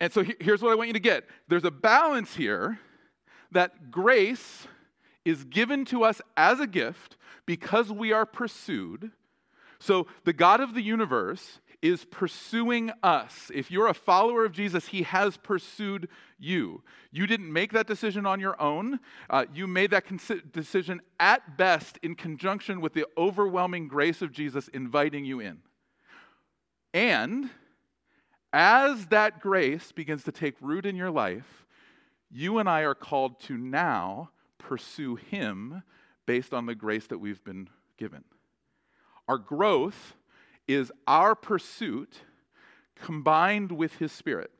[0.00, 2.78] And so here's what I want you to get there's a balance here
[3.50, 4.66] that grace
[5.24, 9.10] is given to us as a gift because we are pursued.
[9.78, 13.50] So the God of the universe is pursuing us.
[13.54, 16.82] If you're a follower of Jesus, he has pursued you.
[17.12, 18.98] You didn't make that decision on your own.
[19.30, 20.04] Uh, you made that
[20.52, 25.58] decision at best in conjunction with the overwhelming grace of Jesus inviting you in.
[26.92, 27.50] And
[28.52, 31.66] as that grace begins to take root in your life,
[32.30, 35.82] you and I are called to now pursue him
[36.26, 38.24] based on the grace that we've been given.
[39.28, 40.14] Our growth
[40.68, 42.20] is our pursuit
[42.94, 44.50] combined with his spirit.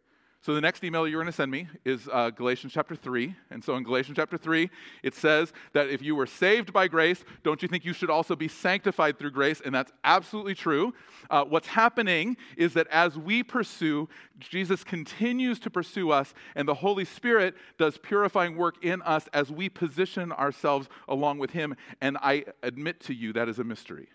[0.41, 3.35] So the next email you're going to send me is uh, Galatians chapter 3.
[3.51, 4.71] And so in Galatians chapter 3,
[5.03, 8.37] it says that if you were saved by grace, don't you think you should also
[8.37, 9.61] be sanctified through grace?
[9.63, 10.95] And that's absolutely true.
[11.29, 16.75] Uh, what's happening is that as we pursue, Jesus continues to pursue us, and the
[16.75, 21.75] Holy Spirit does purifying work in us as we position ourselves along with him.
[22.01, 24.09] And I admit to you that is a mystery.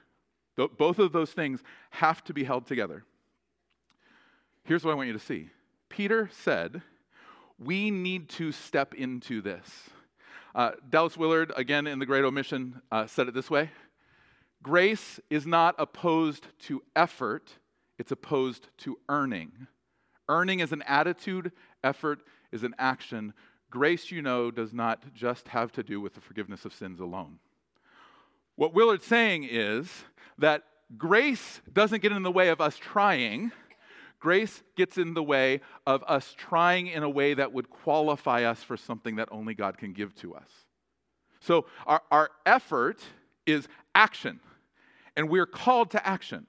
[0.56, 3.04] Both of those things have to be held together.
[4.66, 5.50] Here's what I want you to see
[5.90, 6.82] Peter said,
[7.60, 9.90] We need to step into this.
[10.56, 13.72] Uh, Dallas Willard, again in the Great Omission, uh, said it this way
[14.62, 17.52] Grace is not opposed to effort,
[17.98, 19.68] it's opposed to earning.
[20.30, 21.52] Earning is an attitude,
[21.84, 23.34] effort is an action.
[23.70, 27.40] Grace, you know, does not just have to do with the forgiveness of sins alone.
[28.56, 29.88] What Willard's saying is
[30.38, 30.64] that
[30.98, 33.52] grace doesn't get in the way of us trying.
[34.20, 38.64] Grace gets in the way of us trying in a way that would qualify us
[38.64, 40.50] for something that only God can give to us.
[41.40, 43.02] So our, our effort
[43.46, 44.40] is action,
[45.18, 46.46] and we're called to action.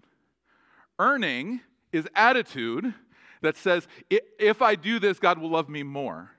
[0.98, 1.60] Earning
[1.92, 2.94] is attitude
[3.42, 6.30] that says, if I do this, God will love me more.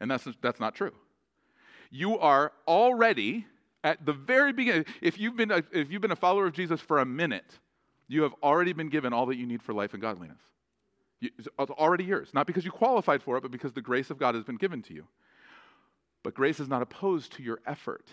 [0.00, 0.92] And that's, that's not true.
[1.90, 3.46] You are already
[3.84, 6.80] at the very beginning, if you've, been a, if you've been a follower of Jesus
[6.80, 7.58] for a minute,
[8.08, 10.40] you have already been given all that you need for life and godliness.
[11.20, 14.34] It's already yours, not because you qualified for it, but because the grace of God
[14.34, 15.06] has been given to you.
[16.22, 18.08] But grace is not opposed to your effort.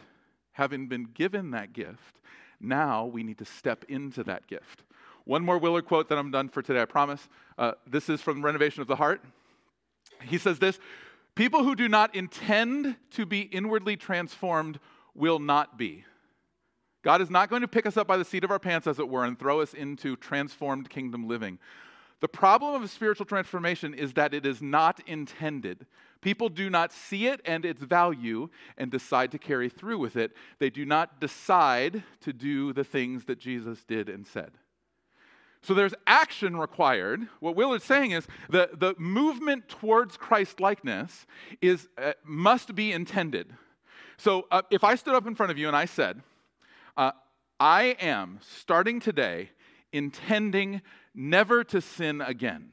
[0.53, 2.19] Having been given that gift,
[2.59, 4.83] now we need to step into that gift.
[5.23, 7.27] One more Willard quote that I'm done for today, I promise.
[7.57, 9.23] Uh, this is from Renovation of the Heart.
[10.23, 10.79] He says this
[11.35, 14.79] People who do not intend to be inwardly transformed
[15.15, 16.05] will not be.
[17.03, 18.99] God is not going to pick us up by the seat of our pants, as
[18.99, 21.57] it were, and throw us into transformed kingdom living.
[22.19, 25.87] The problem of spiritual transformation is that it is not intended.
[26.21, 30.33] People do not see it and its value and decide to carry through with it.
[30.59, 34.51] They do not decide to do the things that Jesus did and said.
[35.63, 37.27] So there's action required.
[37.39, 41.25] What Willard's saying is the, the movement towards Christ likeness
[41.59, 43.51] is, uh, must be intended.
[44.21, 46.21] So uh, if I stood up in front of you and I said,
[46.95, 47.11] uh,
[47.59, 49.49] I am starting today
[49.91, 50.83] intending
[51.15, 52.71] never to sin again.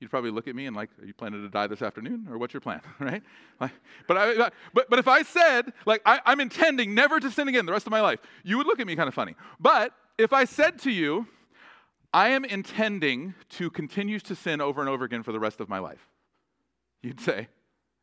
[0.00, 2.36] You'd probably look at me and like, are you planning to die this afternoon, or
[2.36, 3.22] what's your plan, right?
[3.58, 3.72] Like,
[4.06, 7.64] but, I, but, but if I said, like, I, I'm intending never to sin again
[7.64, 9.34] the rest of my life, you would look at me kind of funny.
[9.58, 11.26] But if I said to you,
[12.12, 15.70] I am intending to continue to sin over and over again for the rest of
[15.70, 16.06] my life,
[17.02, 17.48] you'd say,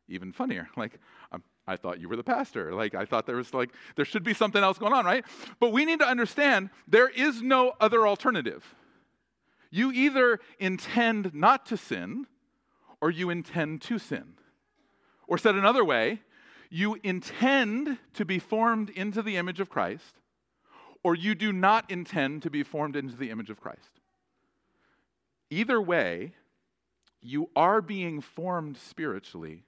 [0.08, 0.68] even funnier.
[0.76, 0.98] Like,
[1.30, 2.72] um, I thought you were the pastor.
[2.72, 5.24] Like, I thought there was like, there should be something else going on, right?
[5.58, 8.74] But we need to understand there is no other alternative.
[9.70, 12.26] You either intend not to sin
[13.00, 14.34] or you intend to sin.
[15.26, 16.20] Or said another way,
[16.70, 20.20] you intend to be formed into the image of Christ
[21.06, 24.00] or you do not intend to be formed into the image of Christ.
[25.50, 26.32] Either way,
[27.22, 29.62] you are being formed spiritually.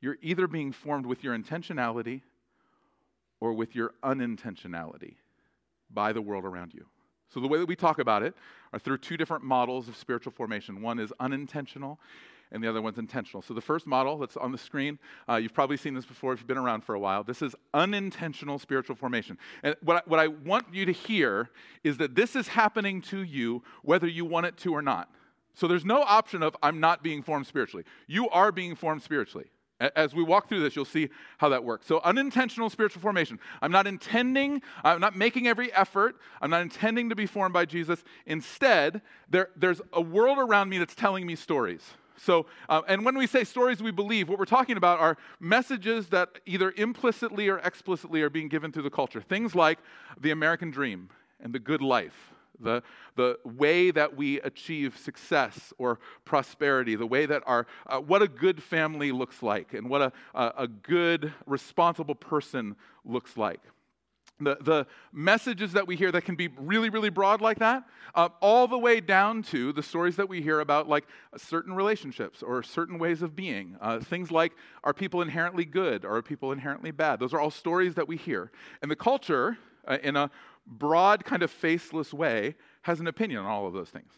[0.00, 2.22] You're either being formed with your intentionality
[3.40, 5.14] or with your unintentionality
[5.90, 6.86] by the world around you.
[7.28, 8.34] So, the way that we talk about it
[8.72, 10.82] are through two different models of spiritual formation.
[10.82, 12.00] One is unintentional,
[12.50, 13.40] and the other one's intentional.
[13.40, 16.40] So, the first model that's on the screen, uh, you've probably seen this before if
[16.40, 17.22] you've been around for a while.
[17.22, 19.38] This is unintentional spiritual formation.
[19.62, 21.50] And what I, what I want you to hear
[21.84, 25.08] is that this is happening to you whether you want it to or not.
[25.54, 27.84] So, there's no option of I'm not being formed spiritually.
[28.08, 29.50] You are being formed spiritually.
[29.96, 31.86] As we walk through this, you'll see how that works.
[31.86, 33.38] So, unintentional spiritual formation.
[33.62, 37.64] I'm not intending, I'm not making every effort, I'm not intending to be formed by
[37.64, 38.04] Jesus.
[38.26, 41.82] Instead, there, there's a world around me that's telling me stories.
[42.16, 46.08] So, uh, and when we say stories we believe, what we're talking about are messages
[46.08, 49.22] that either implicitly or explicitly are being given through the culture.
[49.22, 49.78] Things like
[50.20, 51.08] the American dream
[51.42, 52.82] and the good life the,
[53.16, 58.28] the way that we achieve success or prosperity, the way that our, uh, what a
[58.28, 63.60] good family looks like, and what a, a, a good, responsible person looks like.
[64.42, 68.30] The, the messages that we hear that can be really, really broad like that, uh,
[68.40, 71.04] all the way down to the stories that we hear about like
[71.36, 73.76] certain relationships or certain ways of being.
[73.82, 77.20] Uh, things like, are people inherently good or are people inherently bad?
[77.20, 78.50] Those are all stories that we hear.
[78.80, 80.30] And the culture, uh, in a
[80.66, 84.12] broad, kind of faceless way, has an opinion on all of those things.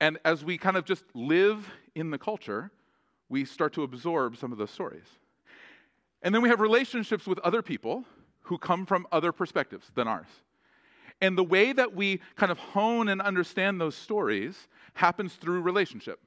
[0.00, 2.70] And as we kind of just live in the culture,
[3.28, 5.06] we start to absorb some of those stories.
[6.22, 8.04] And then we have relationships with other people
[8.42, 10.26] who come from other perspectives than ours.
[11.20, 16.20] And the way that we kind of hone and understand those stories happens through relationship.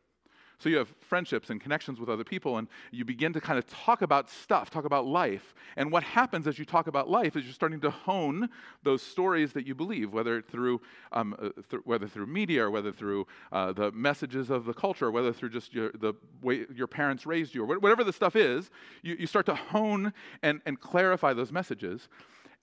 [0.60, 3.67] So you have friendships and connections with other people, and you begin to kind of
[3.67, 5.54] talk about stuff, talk about life.
[5.76, 8.50] And what happens as you talk about life is you're starting to hone
[8.82, 12.91] those stories that you believe, whether through, um, uh, th- whether through media or whether
[12.91, 16.88] through uh, the messages of the culture, or whether through just your, the way your
[16.88, 18.72] parents raised you, or whatever the stuff is,
[19.04, 22.10] you, you start to hone and, and clarify those messages.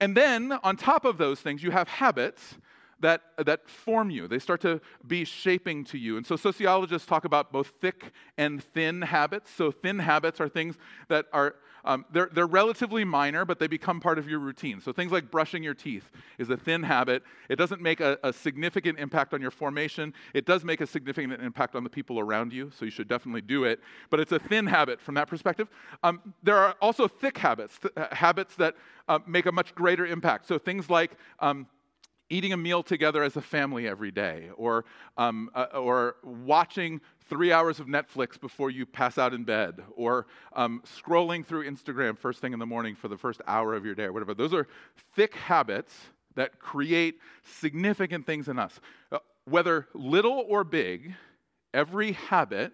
[0.00, 2.56] And then on top of those things, you have habits
[3.00, 4.28] that, that form you.
[4.28, 6.16] They start to be shaping to you.
[6.16, 9.50] And so sociologists talk about both thick and thin habits.
[9.50, 10.76] So thin habits are things
[11.08, 14.80] that are um, they're, they're relatively minor, but they become part of your routine.
[14.80, 17.22] So things like brushing your teeth is a thin habit.
[17.48, 20.14] It doesn't make a, a significant impact on your formation.
[20.32, 23.42] It does make a significant impact on the people around you, so you should definitely
[23.42, 23.80] do it.
[24.10, 25.68] But it's a thin habit from that perspective.
[26.02, 28.76] Um, there are also thick habits, th- habits that
[29.08, 30.46] uh, make a much greater impact.
[30.46, 31.66] So things like um,
[32.30, 34.84] eating a meal together as a family every day, or,
[35.16, 40.26] um, uh, or watching three hours of Netflix before you pass out in bed, or
[40.54, 43.94] um, scrolling through Instagram first thing in the morning for the first hour of your
[43.94, 44.34] day, or whatever.
[44.34, 44.66] Those are
[45.14, 45.94] thick habits
[46.34, 48.80] that create significant things in us.
[49.12, 51.14] Uh, whether little or big,
[51.72, 52.72] every habit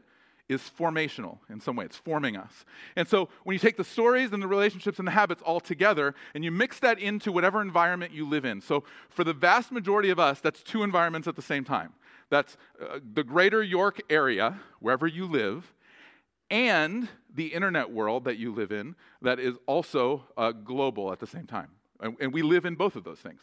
[0.51, 1.85] is formational in some way.
[1.85, 2.65] It's forming us.
[2.97, 6.15] And so when you take the stories and the relationships and the habits all together
[6.35, 8.61] and you mix that into whatever environment you live in.
[8.61, 11.93] So for the vast majority of us, that's two environments at the same time.
[12.31, 15.73] That's uh, the greater York area, wherever you live,
[16.51, 21.27] and the internet world that you live in that is also uh, global at the
[21.27, 21.69] same time.
[22.01, 23.41] And, and we live in both of those things.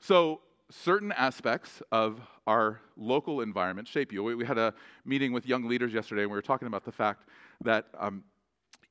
[0.00, 0.40] So,
[0.72, 4.24] certain aspects of our local environment shape you.
[4.24, 7.28] We, had a meeting with young leaders yesterday, and we were talking about the fact
[7.62, 8.24] that um,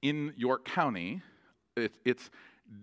[0.01, 1.21] in York County,
[1.75, 2.29] it, it's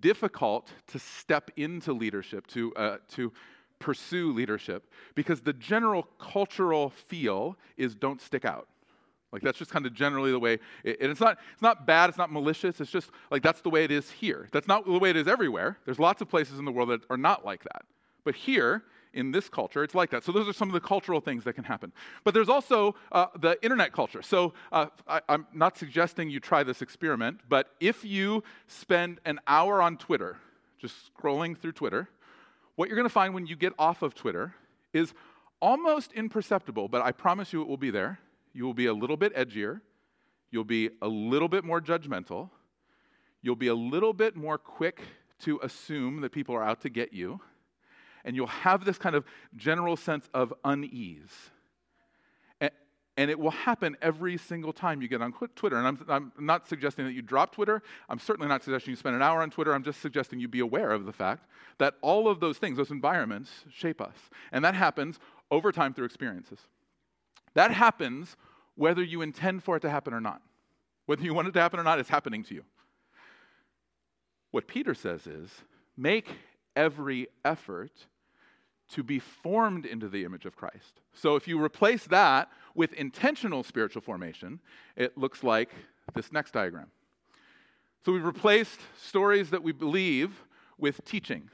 [0.01, 3.32] difficult to step into leadership, to, uh, to
[3.78, 8.68] pursue leadership, because the general cultural feel is don't stick out.
[9.32, 12.09] Like that's just kind of generally the way, it, and it's not, it's not bad,
[12.09, 14.49] it's not malicious, it's just like that's the way it is here.
[14.53, 15.78] That's not the way it is everywhere.
[15.84, 17.82] There's lots of places in the world that are not like that.
[18.29, 18.83] But here,
[19.14, 20.22] in this culture, it's like that.
[20.22, 21.95] So those are some of the cultural things that can happen.
[22.24, 24.20] But there's also uh, the internet culture.
[24.20, 29.41] So uh, I, I'm not suggesting you try this experiment, but if you spend an
[29.47, 30.37] hour on Twitter,
[30.79, 32.11] just scrolling through Twitter,
[32.76, 34.55] what you're going to find when you get off of Twitter
[34.93, 35.14] is
[35.62, 38.18] almost imperceptible, but I promise you it will be there.
[38.53, 39.81] You will be a little bit edgier.
[40.51, 42.51] You'll be a little bit more judgmental.
[43.41, 45.01] You'll be a little bit more quick
[45.45, 47.41] to assume that people are out to get you
[48.24, 49.24] and you'll have this kind of
[49.56, 51.50] general sense of unease.
[53.16, 55.76] And, it will happen every single time you get on Twitter.
[55.76, 57.82] And I'm, I'm not suggesting that you drop Twitter.
[58.08, 59.74] I'm certainly not suggesting you spend an hour on Twitter.
[59.74, 61.48] I'm just suggesting you be aware of the fact
[61.78, 64.14] that all of those things, those environments, shape us.
[64.52, 65.18] And that happens
[65.50, 66.60] over time through experiences.
[67.54, 68.36] That happens
[68.76, 70.40] whether you intend for it to happen or not.
[71.06, 72.64] Whether you want it to happen or not, it's happening to you.
[74.52, 75.50] What Peter says is
[75.96, 76.28] make
[76.76, 77.92] every effort
[78.90, 81.00] to be formed into the image of Christ.
[81.12, 84.60] So if you replace that with intentional spiritual formation,
[84.96, 85.70] it looks like
[86.14, 86.90] this next diagram.
[88.04, 90.44] So we've replaced stories that we believe
[90.78, 91.50] with teaching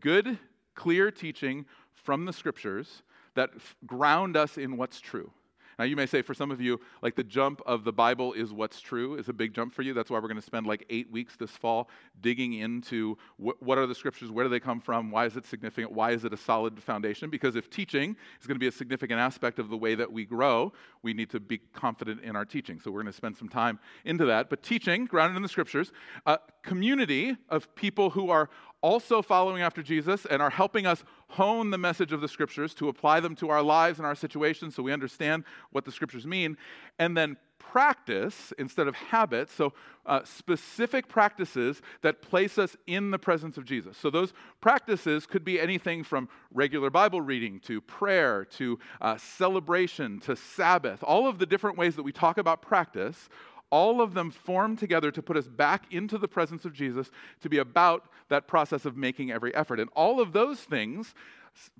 [0.00, 0.38] good,
[0.74, 1.64] clear teaching
[1.94, 3.02] from the scriptures
[3.34, 3.50] that
[3.86, 5.32] ground us in what's true.
[5.78, 8.52] Now, you may say, for some of you, like the jump of the Bible is
[8.52, 9.92] what's true is a big jump for you.
[9.92, 13.76] That's why we're going to spend like eight weeks this fall digging into wh- what
[13.76, 16.32] are the scriptures, where do they come from, why is it significant, why is it
[16.32, 17.28] a solid foundation?
[17.28, 20.24] Because if teaching is going to be a significant aspect of the way that we
[20.24, 20.72] grow,
[21.02, 22.80] we need to be confident in our teaching.
[22.80, 24.48] So we're going to spend some time into that.
[24.48, 25.92] But teaching, grounded in the scriptures,
[26.24, 28.48] a community of people who are
[28.82, 32.88] also following after Jesus and are helping us hone the message of the scriptures to
[32.88, 36.56] apply them to our lives and our situations so we understand what the scriptures mean.
[36.98, 39.72] And then practice instead of habits, so
[40.06, 43.96] uh, specific practices that place us in the presence of Jesus.
[43.96, 50.20] So those practices could be anything from regular Bible reading to prayer to uh, celebration
[50.20, 53.28] to Sabbath, all of the different ways that we talk about practice
[53.70, 57.10] all of them form together to put us back into the presence of Jesus
[57.40, 59.80] to be about that process of making every effort.
[59.80, 61.14] And all of those things,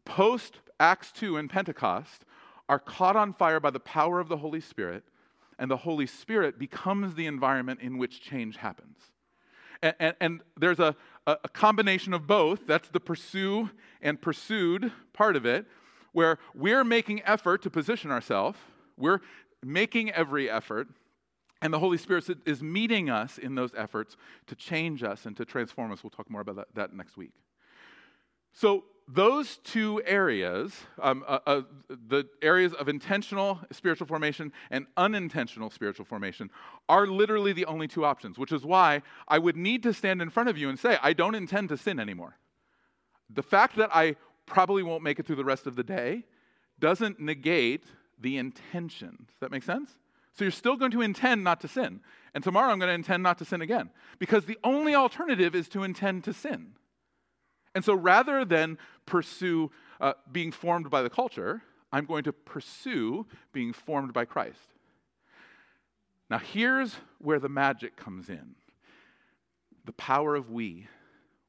[0.05, 2.25] post Acts 2 and Pentecost,
[2.69, 5.05] are caught on fire by the power of the Holy Spirit,
[5.59, 8.99] and the Holy Spirit becomes the environment in which change happens.
[9.83, 12.67] And, and, and there's a, a combination of both.
[12.67, 13.71] That's the pursue
[14.03, 15.67] and pursued part of it,
[16.13, 18.59] where we're making effort to position ourselves,
[18.97, 19.21] we're
[19.63, 20.89] making every effort
[21.63, 25.45] and the Holy Spirit is meeting us in those efforts to change us and to
[25.45, 26.03] transform us.
[26.03, 27.33] We'll talk more about that, that next week.
[28.53, 35.71] So, those two areas, um, uh, uh, the areas of intentional spiritual formation and unintentional
[35.71, 36.51] spiritual formation,
[36.89, 40.31] are literally the only two options, which is why I would need to stand in
[40.31, 42.37] front of you and say, I don't intend to sin anymore.
[43.31, 46.25] The fact that I probably won't make it through the rest of the day
[46.81, 47.85] doesn't negate
[48.19, 49.27] the intention.
[49.29, 49.91] Does that make sense?
[50.37, 52.01] So you're still going to intend not to sin.
[52.35, 53.91] And tomorrow I'm going to intend not to sin again.
[54.19, 56.73] Because the only alternative is to intend to sin.
[57.75, 59.71] And so rather than pursue
[60.01, 64.75] uh, being formed by the culture, I'm going to pursue being formed by Christ.
[66.29, 68.57] Now, here's where the magic comes in
[69.85, 70.89] the power of we.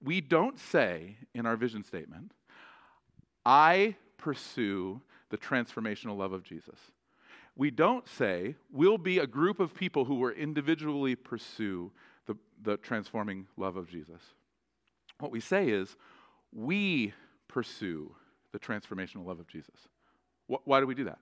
[0.01, 2.33] We don't say in our vision statement,
[3.43, 6.77] I pursue the transformational love of Jesus
[7.57, 11.91] we don't say we'll be a group of people who will individually pursue
[12.27, 14.21] the, the transforming love of Jesus.
[15.19, 15.95] What we say is
[16.53, 17.13] we
[17.47, 18.15] pursue
[18.51, 19.75] the transformational love of Jesus.
[20.47, 21.17] Wh- why do we do that?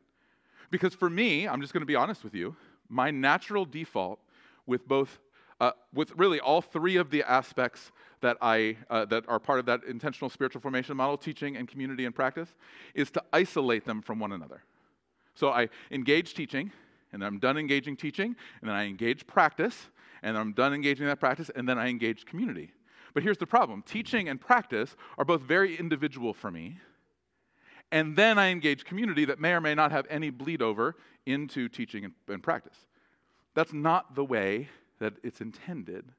[0.69, 2.55] Because for me, I'm just going to be honest with you,
[2.89, 4.19] my natural default
[4.65, 5.19] with both
[5.61, 9.65] uh, with really all three of the aspects that, I, uh, that are part of
[9.67, 12.53] that intentional spiritual formation model, teaching and community and practice,
[12.93, 14.63] is to isolate them from one another.
[15.35, 16.71] So I engage teaching,
[17.11, 19.89] and then I'm done engaging teaching, and then I engage practice,
[20.23, 22.71] and I'm done engaging that practice, and then I engage community.
[23.13, 26.79] But here's the problem teaching and practice are both very individual for me,
[27.91, 31.69] And then I engage community that may or may not have any bleed over into
[31.69, 32.77] teaching and, and practice.
[33.53, 34.69] That's not the way
[34.99, 36.11] that it's intended.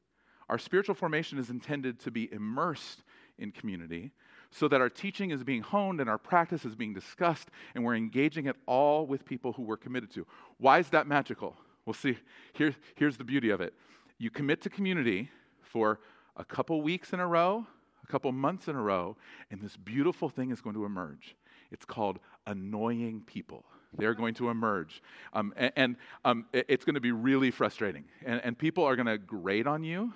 [0.48, 3.02] Our spiritual formation is intended to be immersed
[3.38, 4.12] in community
[4.50, 7.96] so that our teaching is being honed and our practice is being discussed and we're
[7.96, 10.26] engaging it all with people who we're committed to.
[10.58, 11.56] Why is that magical?
[11.84, 12.18] We'll see.
[12.52, 13.74] Here, here's the beauty of it
[14.18, 15.30] you commit to community
[15.62, 16.00] for
[16.36, 17.66] a couple weeks in a row,
[18.02, 19.16] a couple months in a row,
[19.50, 21.36] and this beautiful thing is going to emerge.
[21.70, 23.64] It's called annoying people.
[23.96, 25.02] They're going to emerge.
[25.32, 28.04] Um, and, and um, it's going to be really frustrating.
[28.24, 30.12] And, and people are going to grade on you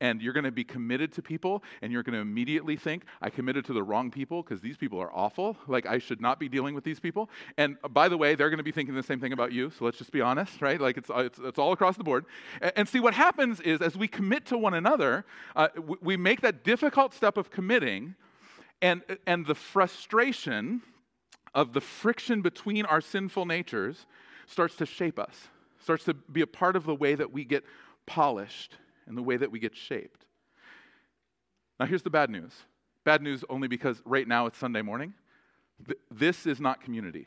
[0.00, 3.30] and you're going to be committed to people, and you're going to immediately think, I
[3.30, 5.56] committed to the wrong people because these people are awful.
[5.66, 7.28] Like, I should not be dealing with these people.
[7.56, 9.70] And uh, by the way, they're going to be thinking the same thing about you,
[9.70, 10.80] so let's just be honest, right?
[10.80, 12.26] Like, it's, uh, it's, it's all across the board.
[12.60, 15.24] And, and, see, what happens is as we commit to one another,
[15.56, 18.14] uh, we, we make that difficult step of committing,
[18.80, 20.82] and, and the frustration
[21.54, 24.06] of the friction between our sinful natures
[24.46, 25.48] starts to shape us,
[25.82, 27.64] starts to be a part of the way that we get
[28.06, 28.76] polished
[29.08, 30.24] and the way that we get shaped.
[31.80, 32.52] Now, here's the bad news
[33.04, 35.14] bad news only because right now it's Sunday morning.
[35.86, 37.26] Th- this is not community.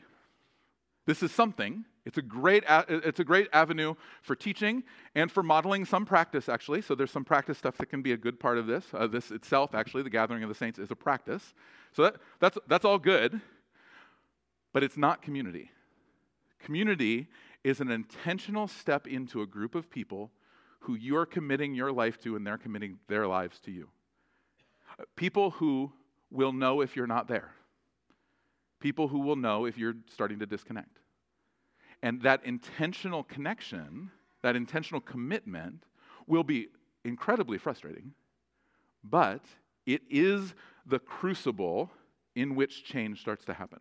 [1.06, 1.84] This is something.
[2.04, 4.84] It's a, great a- it's a great avenue for teaching
[5.16, 6.82] and for modeling some practice, actually.
[6.82, 8.84] So there's some practice stuff that can be a good part of this.
[8.94, 11.52] Uh, this itself, actually, the gathering of the saints is a practice.
[11.92, 13.40] So that, that's, that's all good,
[14.72, 15.72] but it's not community.
[16.60, 17.26] Community
[17.64, 20.30] is an intentional step into a group of people
[20.82, 23.88] who you're committing your life to and they're committing their lives to you.
[25.16, 25.92] People who
[26.30, 27.52] will know if you're not there.
[28.80, 30.98] People who will know if you're starting to disconnect.
[32.02, 34.10] And that intentional connection,
[34.42, 35.84] that intentional commitment,
[36.26, 36.68] will be
[37.04, 38.12] incredibly frustrating,
[39.04, 39.44] but
[39.86, 40.54] it is
[40.86, 41.90] the crucible
[42.34, 43.80] in which change starts to happen.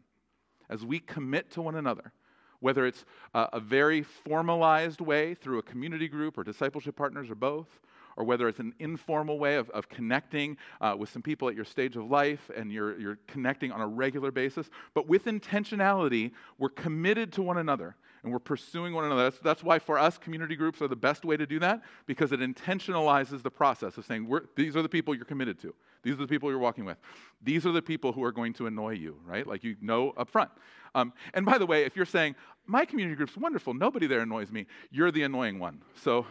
[0.70, 2.14] As we commit to one another,
[2.62, 3.03] whether it's
[3.34, 7.68] a, very formalized way through a community group or discipleship partners or both,
[8.16, 11.66] or whether it's an informal way of, of connecting uh, with some people at your
[11.66, 14.70] stage of life and you're, you're connecting on a regular basis.
[14.93, 19.24] But with intentionality, we're committed to one another and we're pursuing one another.
[19.24, 22.32] That's, that's why for us, community groups are the best way to do that because
[22.32, 25.74] it intentionalizes the process of saying, these are the people you're committed to.
[26.03, 26.97] These are the people you're walking with.
[27.43, 29.45] These are the people who are going to annoy you, right?
[29.45, 30.51] Like you know up front.
[30.93, 32.36] Um, and by the way, if you're saying,
[32.67, 35.82] my community group's wonderful, nobody there annoys me, you're the annoying one.
[35.95, 36.26] So,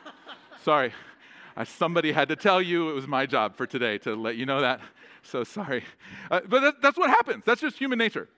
[0.62, 0.92] sorry.
[1.56, 4.44] Uh, somebody had to tell you it was my job for today to let you
[4.44, 4.80] know that.
[5.22, 5.84] So sorry.
[6.30, 7.44] Uh, but that, that's what happens.
[7.44, 8.28] That's just human nature.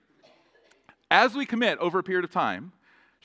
[1.09, 2.71] As we commit over a period of time,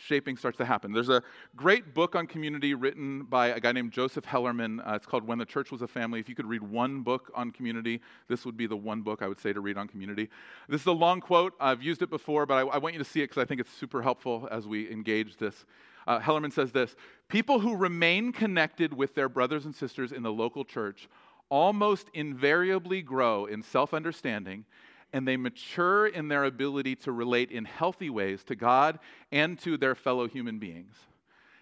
[0.07, 0.93] shaping starts to happen.
[0.93, 1.23] There's a
[1.57, 4.87] great book on community written by a guy named Joseph Hellerman.
[4.87, 6.21] Uh, it's called When the Church Was a Family.
[6.21, 9.29] If you could read one book on community, this would be the one book I
[9.29, 10.29] would say to read on community.
[10.69, 11.55] This is a long quote.
[11.61, 13.61] I've used it before, but I, I want you to see it because I think
[13.61, 15.65] it's super helpful as we engage this.
[16.07, 16.97] Uh, Hellerman says this
[17.29, 21.09] People who remain connected with their brothers and sisters in the local church
[21.49, 24.65] almost invariably grow in self understanding
[25.13, 28.99] and they mature in their ability to relate in healthy ways to God
[29.31, 30.95] and to their fellow human beings.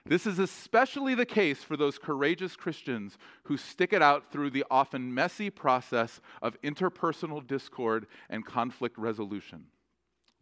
[0.06, 4.64] This is especially the case for those courageous Christians who stick it out through the
[4.70, 9.66] often messy process of interpersonal discord and conflict resolution.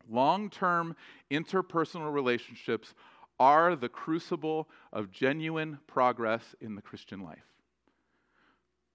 [0.09, 0.95] Long term
[1.31, 2.95] interpersonal relationships
[3.41, 7.45] are the crucible of genuine progress in the Christian life.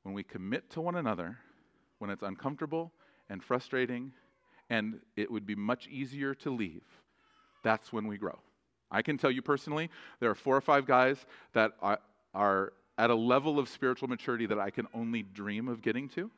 [0.03, 1.37] When we commit to one another,
[1.99, 2.91] when it's uncomfortable,
[3.33, 4.13] and frustrating,
[4.69, 6.83] and it would be much easier to leave,
[7.63, 8.37] that's when we grow.
[8.91, 11.17] I can tell you personally, there are four or five guys
[11.53, 11.99] that are,
[12.35, 16.29] are at a level of spiritual maturity that I can only dream of getting to.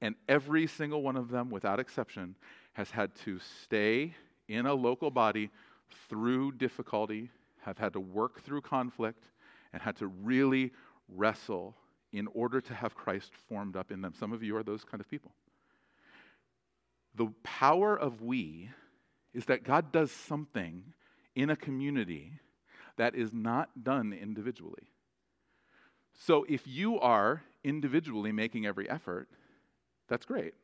[0.00, 2.34] And every single one of them, without exception,
[2.72, 4.16] has had to stay
[4.48, 5.50] in a local body
[6.08, 7.30] through difficulty,
[7.60, 9.22] have had to work through conflict,
[9.72, 10.72] and had to really
[11.08, 11.76] wrestle
[12.12, 14.14] in order to have Christ formed up in them.
[14.18, 15.30] Some of you are those kind of people.
[17.14, 18.70] The power of we
[19.32, 20.92] is that God does something
[21.34, 22.32] in a community
[22.96, 24.90] that is not done individually.
[26.12, 29.28] So if you are individually making every effort,
[30.08, 30.54] that's great,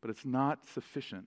[0.00, 1.26] but it's not sufficient.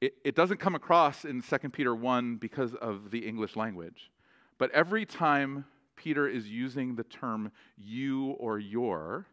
[0.00, 4.10] It, it doesn't come across in 2 Peter 1 because of the English language,
[4.58, 5.64] but every time
[5.96, 9.26] Peter is using the term you or your,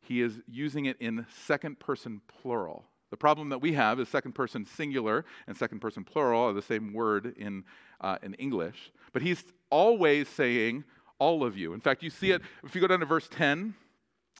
[0.00, 2.84] he is using it in second person plural.
[3.16, 6.60] The problem that we have is second person singular and second person plural are the
[6.60, 7.64] same word in,
[8.02, 8.92] uh, in English.
[9.14, 10.84] But he's always saying,
[11.18, 11.72] all of you.
[11.72, 13.72] In fact, you see it if you go down to verse 10.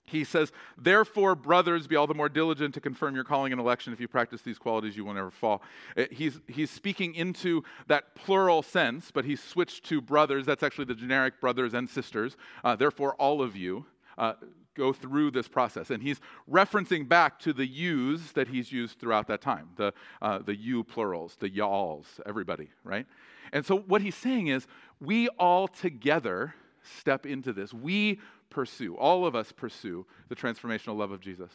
[0.05, 3.95] he says, Therefore, brothers, be all the more diligent to confirm your calling and election.
[3.95, 5.63] If you practice these qualities, you will never fall.
[5.97, 10.45] Uh, he's, he's speaking into that plural sense, but he's switched to brothers.
[10.45, 12.37] That's actually the generic brothers and sisters.
[12.63, 13.87] Uh, therefore, all of you
[14.19, 14.35] uh,
[14.77, 15.91] go through this process.
[15.91, 16.21] And he's
[16.51, 20.85] referencing back to the yous that he's used throughout that time the, uh, the you
[20.85, 23.07] plurals, the y'alls, everybody, right?
[23.53, 24.67] And so, what he's saying is,
[25.01, 26.55] we all together
[26.99, 27.73] step into this.
[27.75, 28.21] We
[28.51, 31.51] pursue, all of us pursue the transformational love of Jesus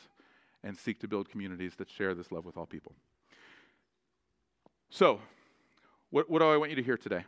[0.63, 2.93] and seek to build communities that share this love with all people.
[4.89, 5.19] So,
[6.09, 7.23] what, what do I want you to hear today?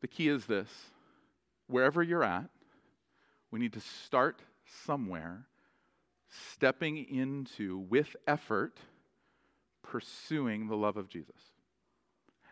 [0.00, 0.68] The key is this
[1.68, 2.48] wherever you're at,
[3.52, 4.42] we need to start
[4.84, 5.46] somewhere,
[6.52, 8.78] stepping into, with effort,
[9.82, 11.36] pursuing the love of Jesus.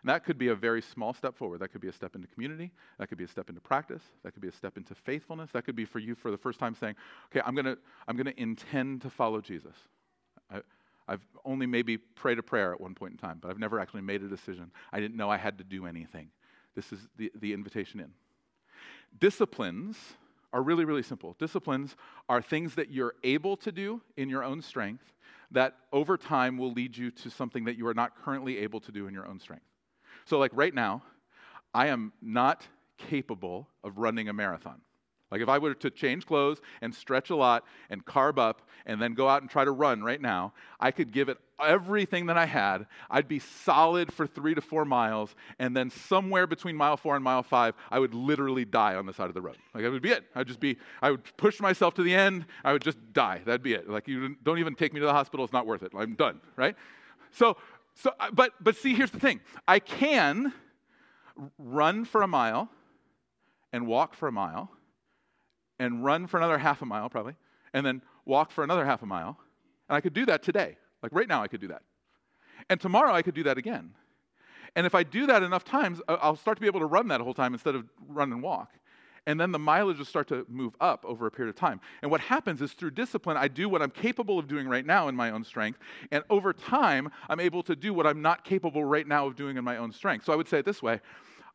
[0.01, 1.59] And that could be a very small step forward.
[1.59, 2.71] That could be a step into community.
[2.97, 4.01] That could be a step into practice.
[4.23, 5.51] That could be a step into faithfulness.
[5.51, 6.95] That could be for you for the first time saying,
[7.27, 7.77] okay, I'm going to
[8.07, 9.75] I'm to intend to follow Jesus.
[10.51, 10.61] I,
[11.07, 14.01] I've only maybe prayed a prayer at one point in time, but I've never actually
[14.01, 14.71] made a decision.
[14.91, 16.29] I didn't know I had to do anything.
[16.75, 18.11] This is the, the invitation in.
[19.19, 19.97] Disciplines
[20.53, 21.35] are really, really simple.
[21.39, 21.95] Disciplines
[22.27, 25.13] are things that you're able to do in your own strength
[25.51, 28.91] that over time will lead you to something that you are not currently able to
[28.91, 29.65] do in your own strength.
[30.25, 31.03] So, like right now,
[31.73, 34.81] I am not capable of running a marathon.
[35.31, 39.01] Like if I were to change clothes and stretch a lot and carb up and
[39.01, 42.37] then go out and try to run right now, I could give it everything that
[42.37, 42.87] I had.
[43.09, 47.23] I'd be solid for three to four miles, and then somewhere between mile four and
[47.23, 49.57] mile five, I would literally die on the side of the road.
[49.73, 50.25] Like that would be it.
[50.35, 52.45] I'd just be, I would push myself to the end.
[52.63, 53.41] I would just die.
[53.45, 53.89] That'd be it.
[53.89, 55.43] Like you don't even take me to the hospital.
[55.43, 55.91] It's not worth it.
[55.95, 56.41] I'm done.
[56.57, 56.75] Right?
[57.31, 57.57] So
[57.95, 60.53] so, uh, but, but see, here's the thing I can
[61.57, 62.69] run for a mile
[63.73, 64.69] and walk for a mile
[65.81, 67.35] and run for another half a mile, probably,
[67.73, 69.37] and then walk for another half a mile.
[69.89, 70.77] And I could do that today.
[71.03, 71.81] Like right now, I could do that.
[72.69, 73.93] And tomorrow, I could do that again.
[74.75, 77.19] And if I do that enough times, I'll start to be able to run that
[77.19, 78.71] whole time instead of run and walk
[79.27, 81.79] and then the mileage will start to move up over a period of time.
[82.01, 85.07] And what happens is through discipline, I do what I'm capable of doing right now
[85.07, 85.79] in my own strength,
[86.11, 89.57] and over time, I'm able to do what I'm not capable right now of doing
[89.57, 90.25] in my own strength.
[90.25, 91.01] So I would say it this way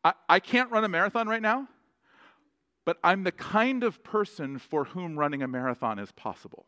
[0.03, 1.67] I, I can't run a marathon right now,
[2.87, 6.65] but I'm the kind of person for whom running a marathon is possible.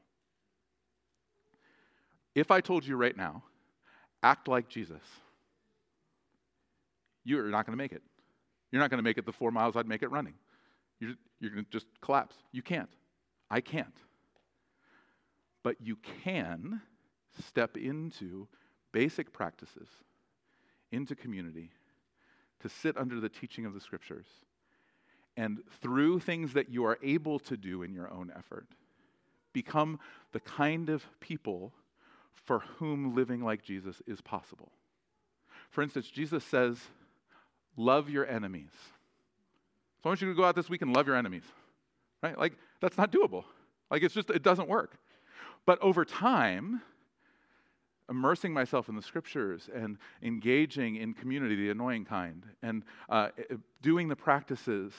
[2.36, 3.44] If I told you right now,
[4.22, 5.02] act like Jesus,
[7.24, 8.02] you're not going to make it.
[8.70, 10.34] You're not going to make it the four miles I'd make it running.
[11.00, 12.36] You're, you're going to just collapse.
[12.52, 12.92] You can't.
[13.50, 13.96] I can't.
[15.64, 16.82] But you can
[17.48, 18.50] step into
[18.92, 19.88] basic practices,
[20.92, 21.72] into community,
[22.60, 24.28] to sit under the teaching of the scriptures.
[25.40, 28.68] And through things that you are able to do in your own effort,
[29.54, 29.98] become
[30.34, 31.72] the kind of people
[32.34, 34.74] for whom living like Jesus is possible.
[35.70, 36.78] For instance, Jesus says,
[37.78, 38.72] Love your enemies.
[40.04, 41.46] So I want you to go out this week and love your enemies,
[42.22, 42.38] right?
[42.38, 43.46] Like, that's not doable.
[43.90, 44.98] Like, it's just, it doesn't work.
[45.66, 46.82] But over time,
[48.10, 53.30] immersing myself in the scriptures and engaging in community, the annoying kind, and uh,
[53.82, 54.92] doing the practices,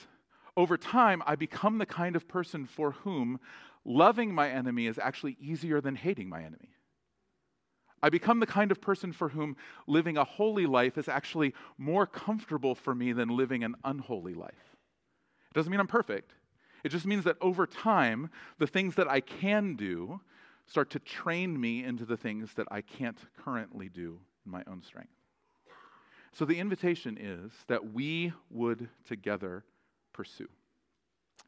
[0.60, 3.40] over time, I become the kind of person for whom
[3.84, 6.74] loving my enemy is actually easier than hating my enemy.
[8.02, 9.56] I become the kind of person for whom
[9.86, 14.76] living a holy life is actually more comfortable for me than living an unholy life.
[15.50, 16.34] It doesn't mean I'm perfect.
[16.84, 20.20] It just means that over time, the things that I can do
[20.66, 24.82] start to train me into the things that I can't currently do in my own
[24.82, 25.12] strength.
[26.32, 29.64] So the invitation is that we would together
[30.20, 30.50] pursue.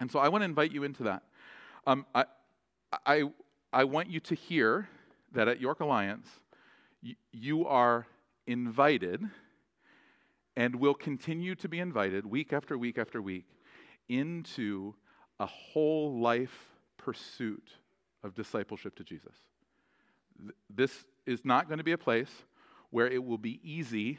[0.00, 1.24] And so I want to invite you into that.
[1.86, 2.24] Um, I,
[3.04, 3.24] I,
[3.70, 4.88] I want you to hear
[5.32, 6.26] that at York Alliance,
[7.04, 8.06] y- you are
[8.46, 9.22] invited
[10.56, 13.44] and will continue to be invited week after week after week
[14.08, 14.94] into
[15.38, 17.72] a whole life pursuit
[18.24, 19.34] of discipleship to Jesus.
[20.70, 22.30] This is not going to be a place
[22.88, 24.18] where it will be easy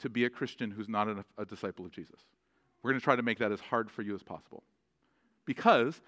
[0.00, 2.20] to be a Christian who's not a, a disciple of Jesus.
[2.86, 4.62] We're going to try to make that as hard for you as possible.
[5.44, 6.00] Because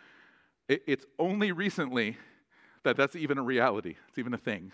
[0.68, 2.16] it, it's only recently
[2.84, 4.70] that that's even a reality, it's even a thing.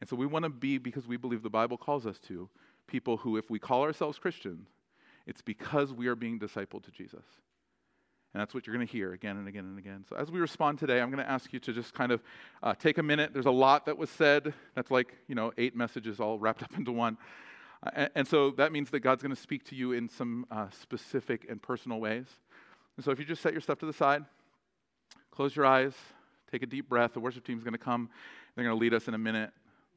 [0.00, 2.48] And so we want to be, because we believe the Bible calls us to,
[2.86, 4.68] people who, if we call ourselves Christians,
[5.26, 7.24] it's because we are being discipled to Jesus.
[8.32, 10.04] And that's what you're going to hear again and again and again.
[10.08, 12.22] So, as we respond today, I'm going to ask you to just kind of
[12.62, 13.32] uh, take a minute.
[13.32, 14.54] There's a lot that was said.
[14.76, 17.18] That's like, you know, eight messages all wrapped up into one.
[17.94, 20.68] And, and, so that means that God's going to speak to you in some uh,
[20.70, 22.26] specific and personal ways.
[22.96, 24.24] And so, if you just set your stuff to the side,
[25.30, 25.94] close your eyes,
[26.50, 27.12] take a deep breath.
[27.12, 28.08] The worship team's going to come.
[28.54, 29.50] They're going to lead us in a minute.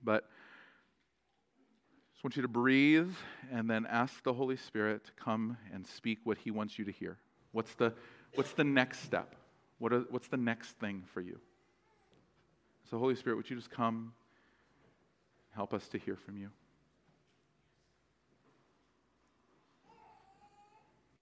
[0.03, 3.11] But I just want you to breathe
[3.51, 6.91] and then ask the Holy Spirit to come and speak what He wants you to
[6.91, 7.17] hear.
[7.53, 7.93] What's the,
[8.35, 9.35] what's the next step?
[9.79, 11.39] What are, what's the next thing for you?
[12.89, 14.13] So, Holy Spirit, would you just come
[15.51, 16.49] help us to hear from you?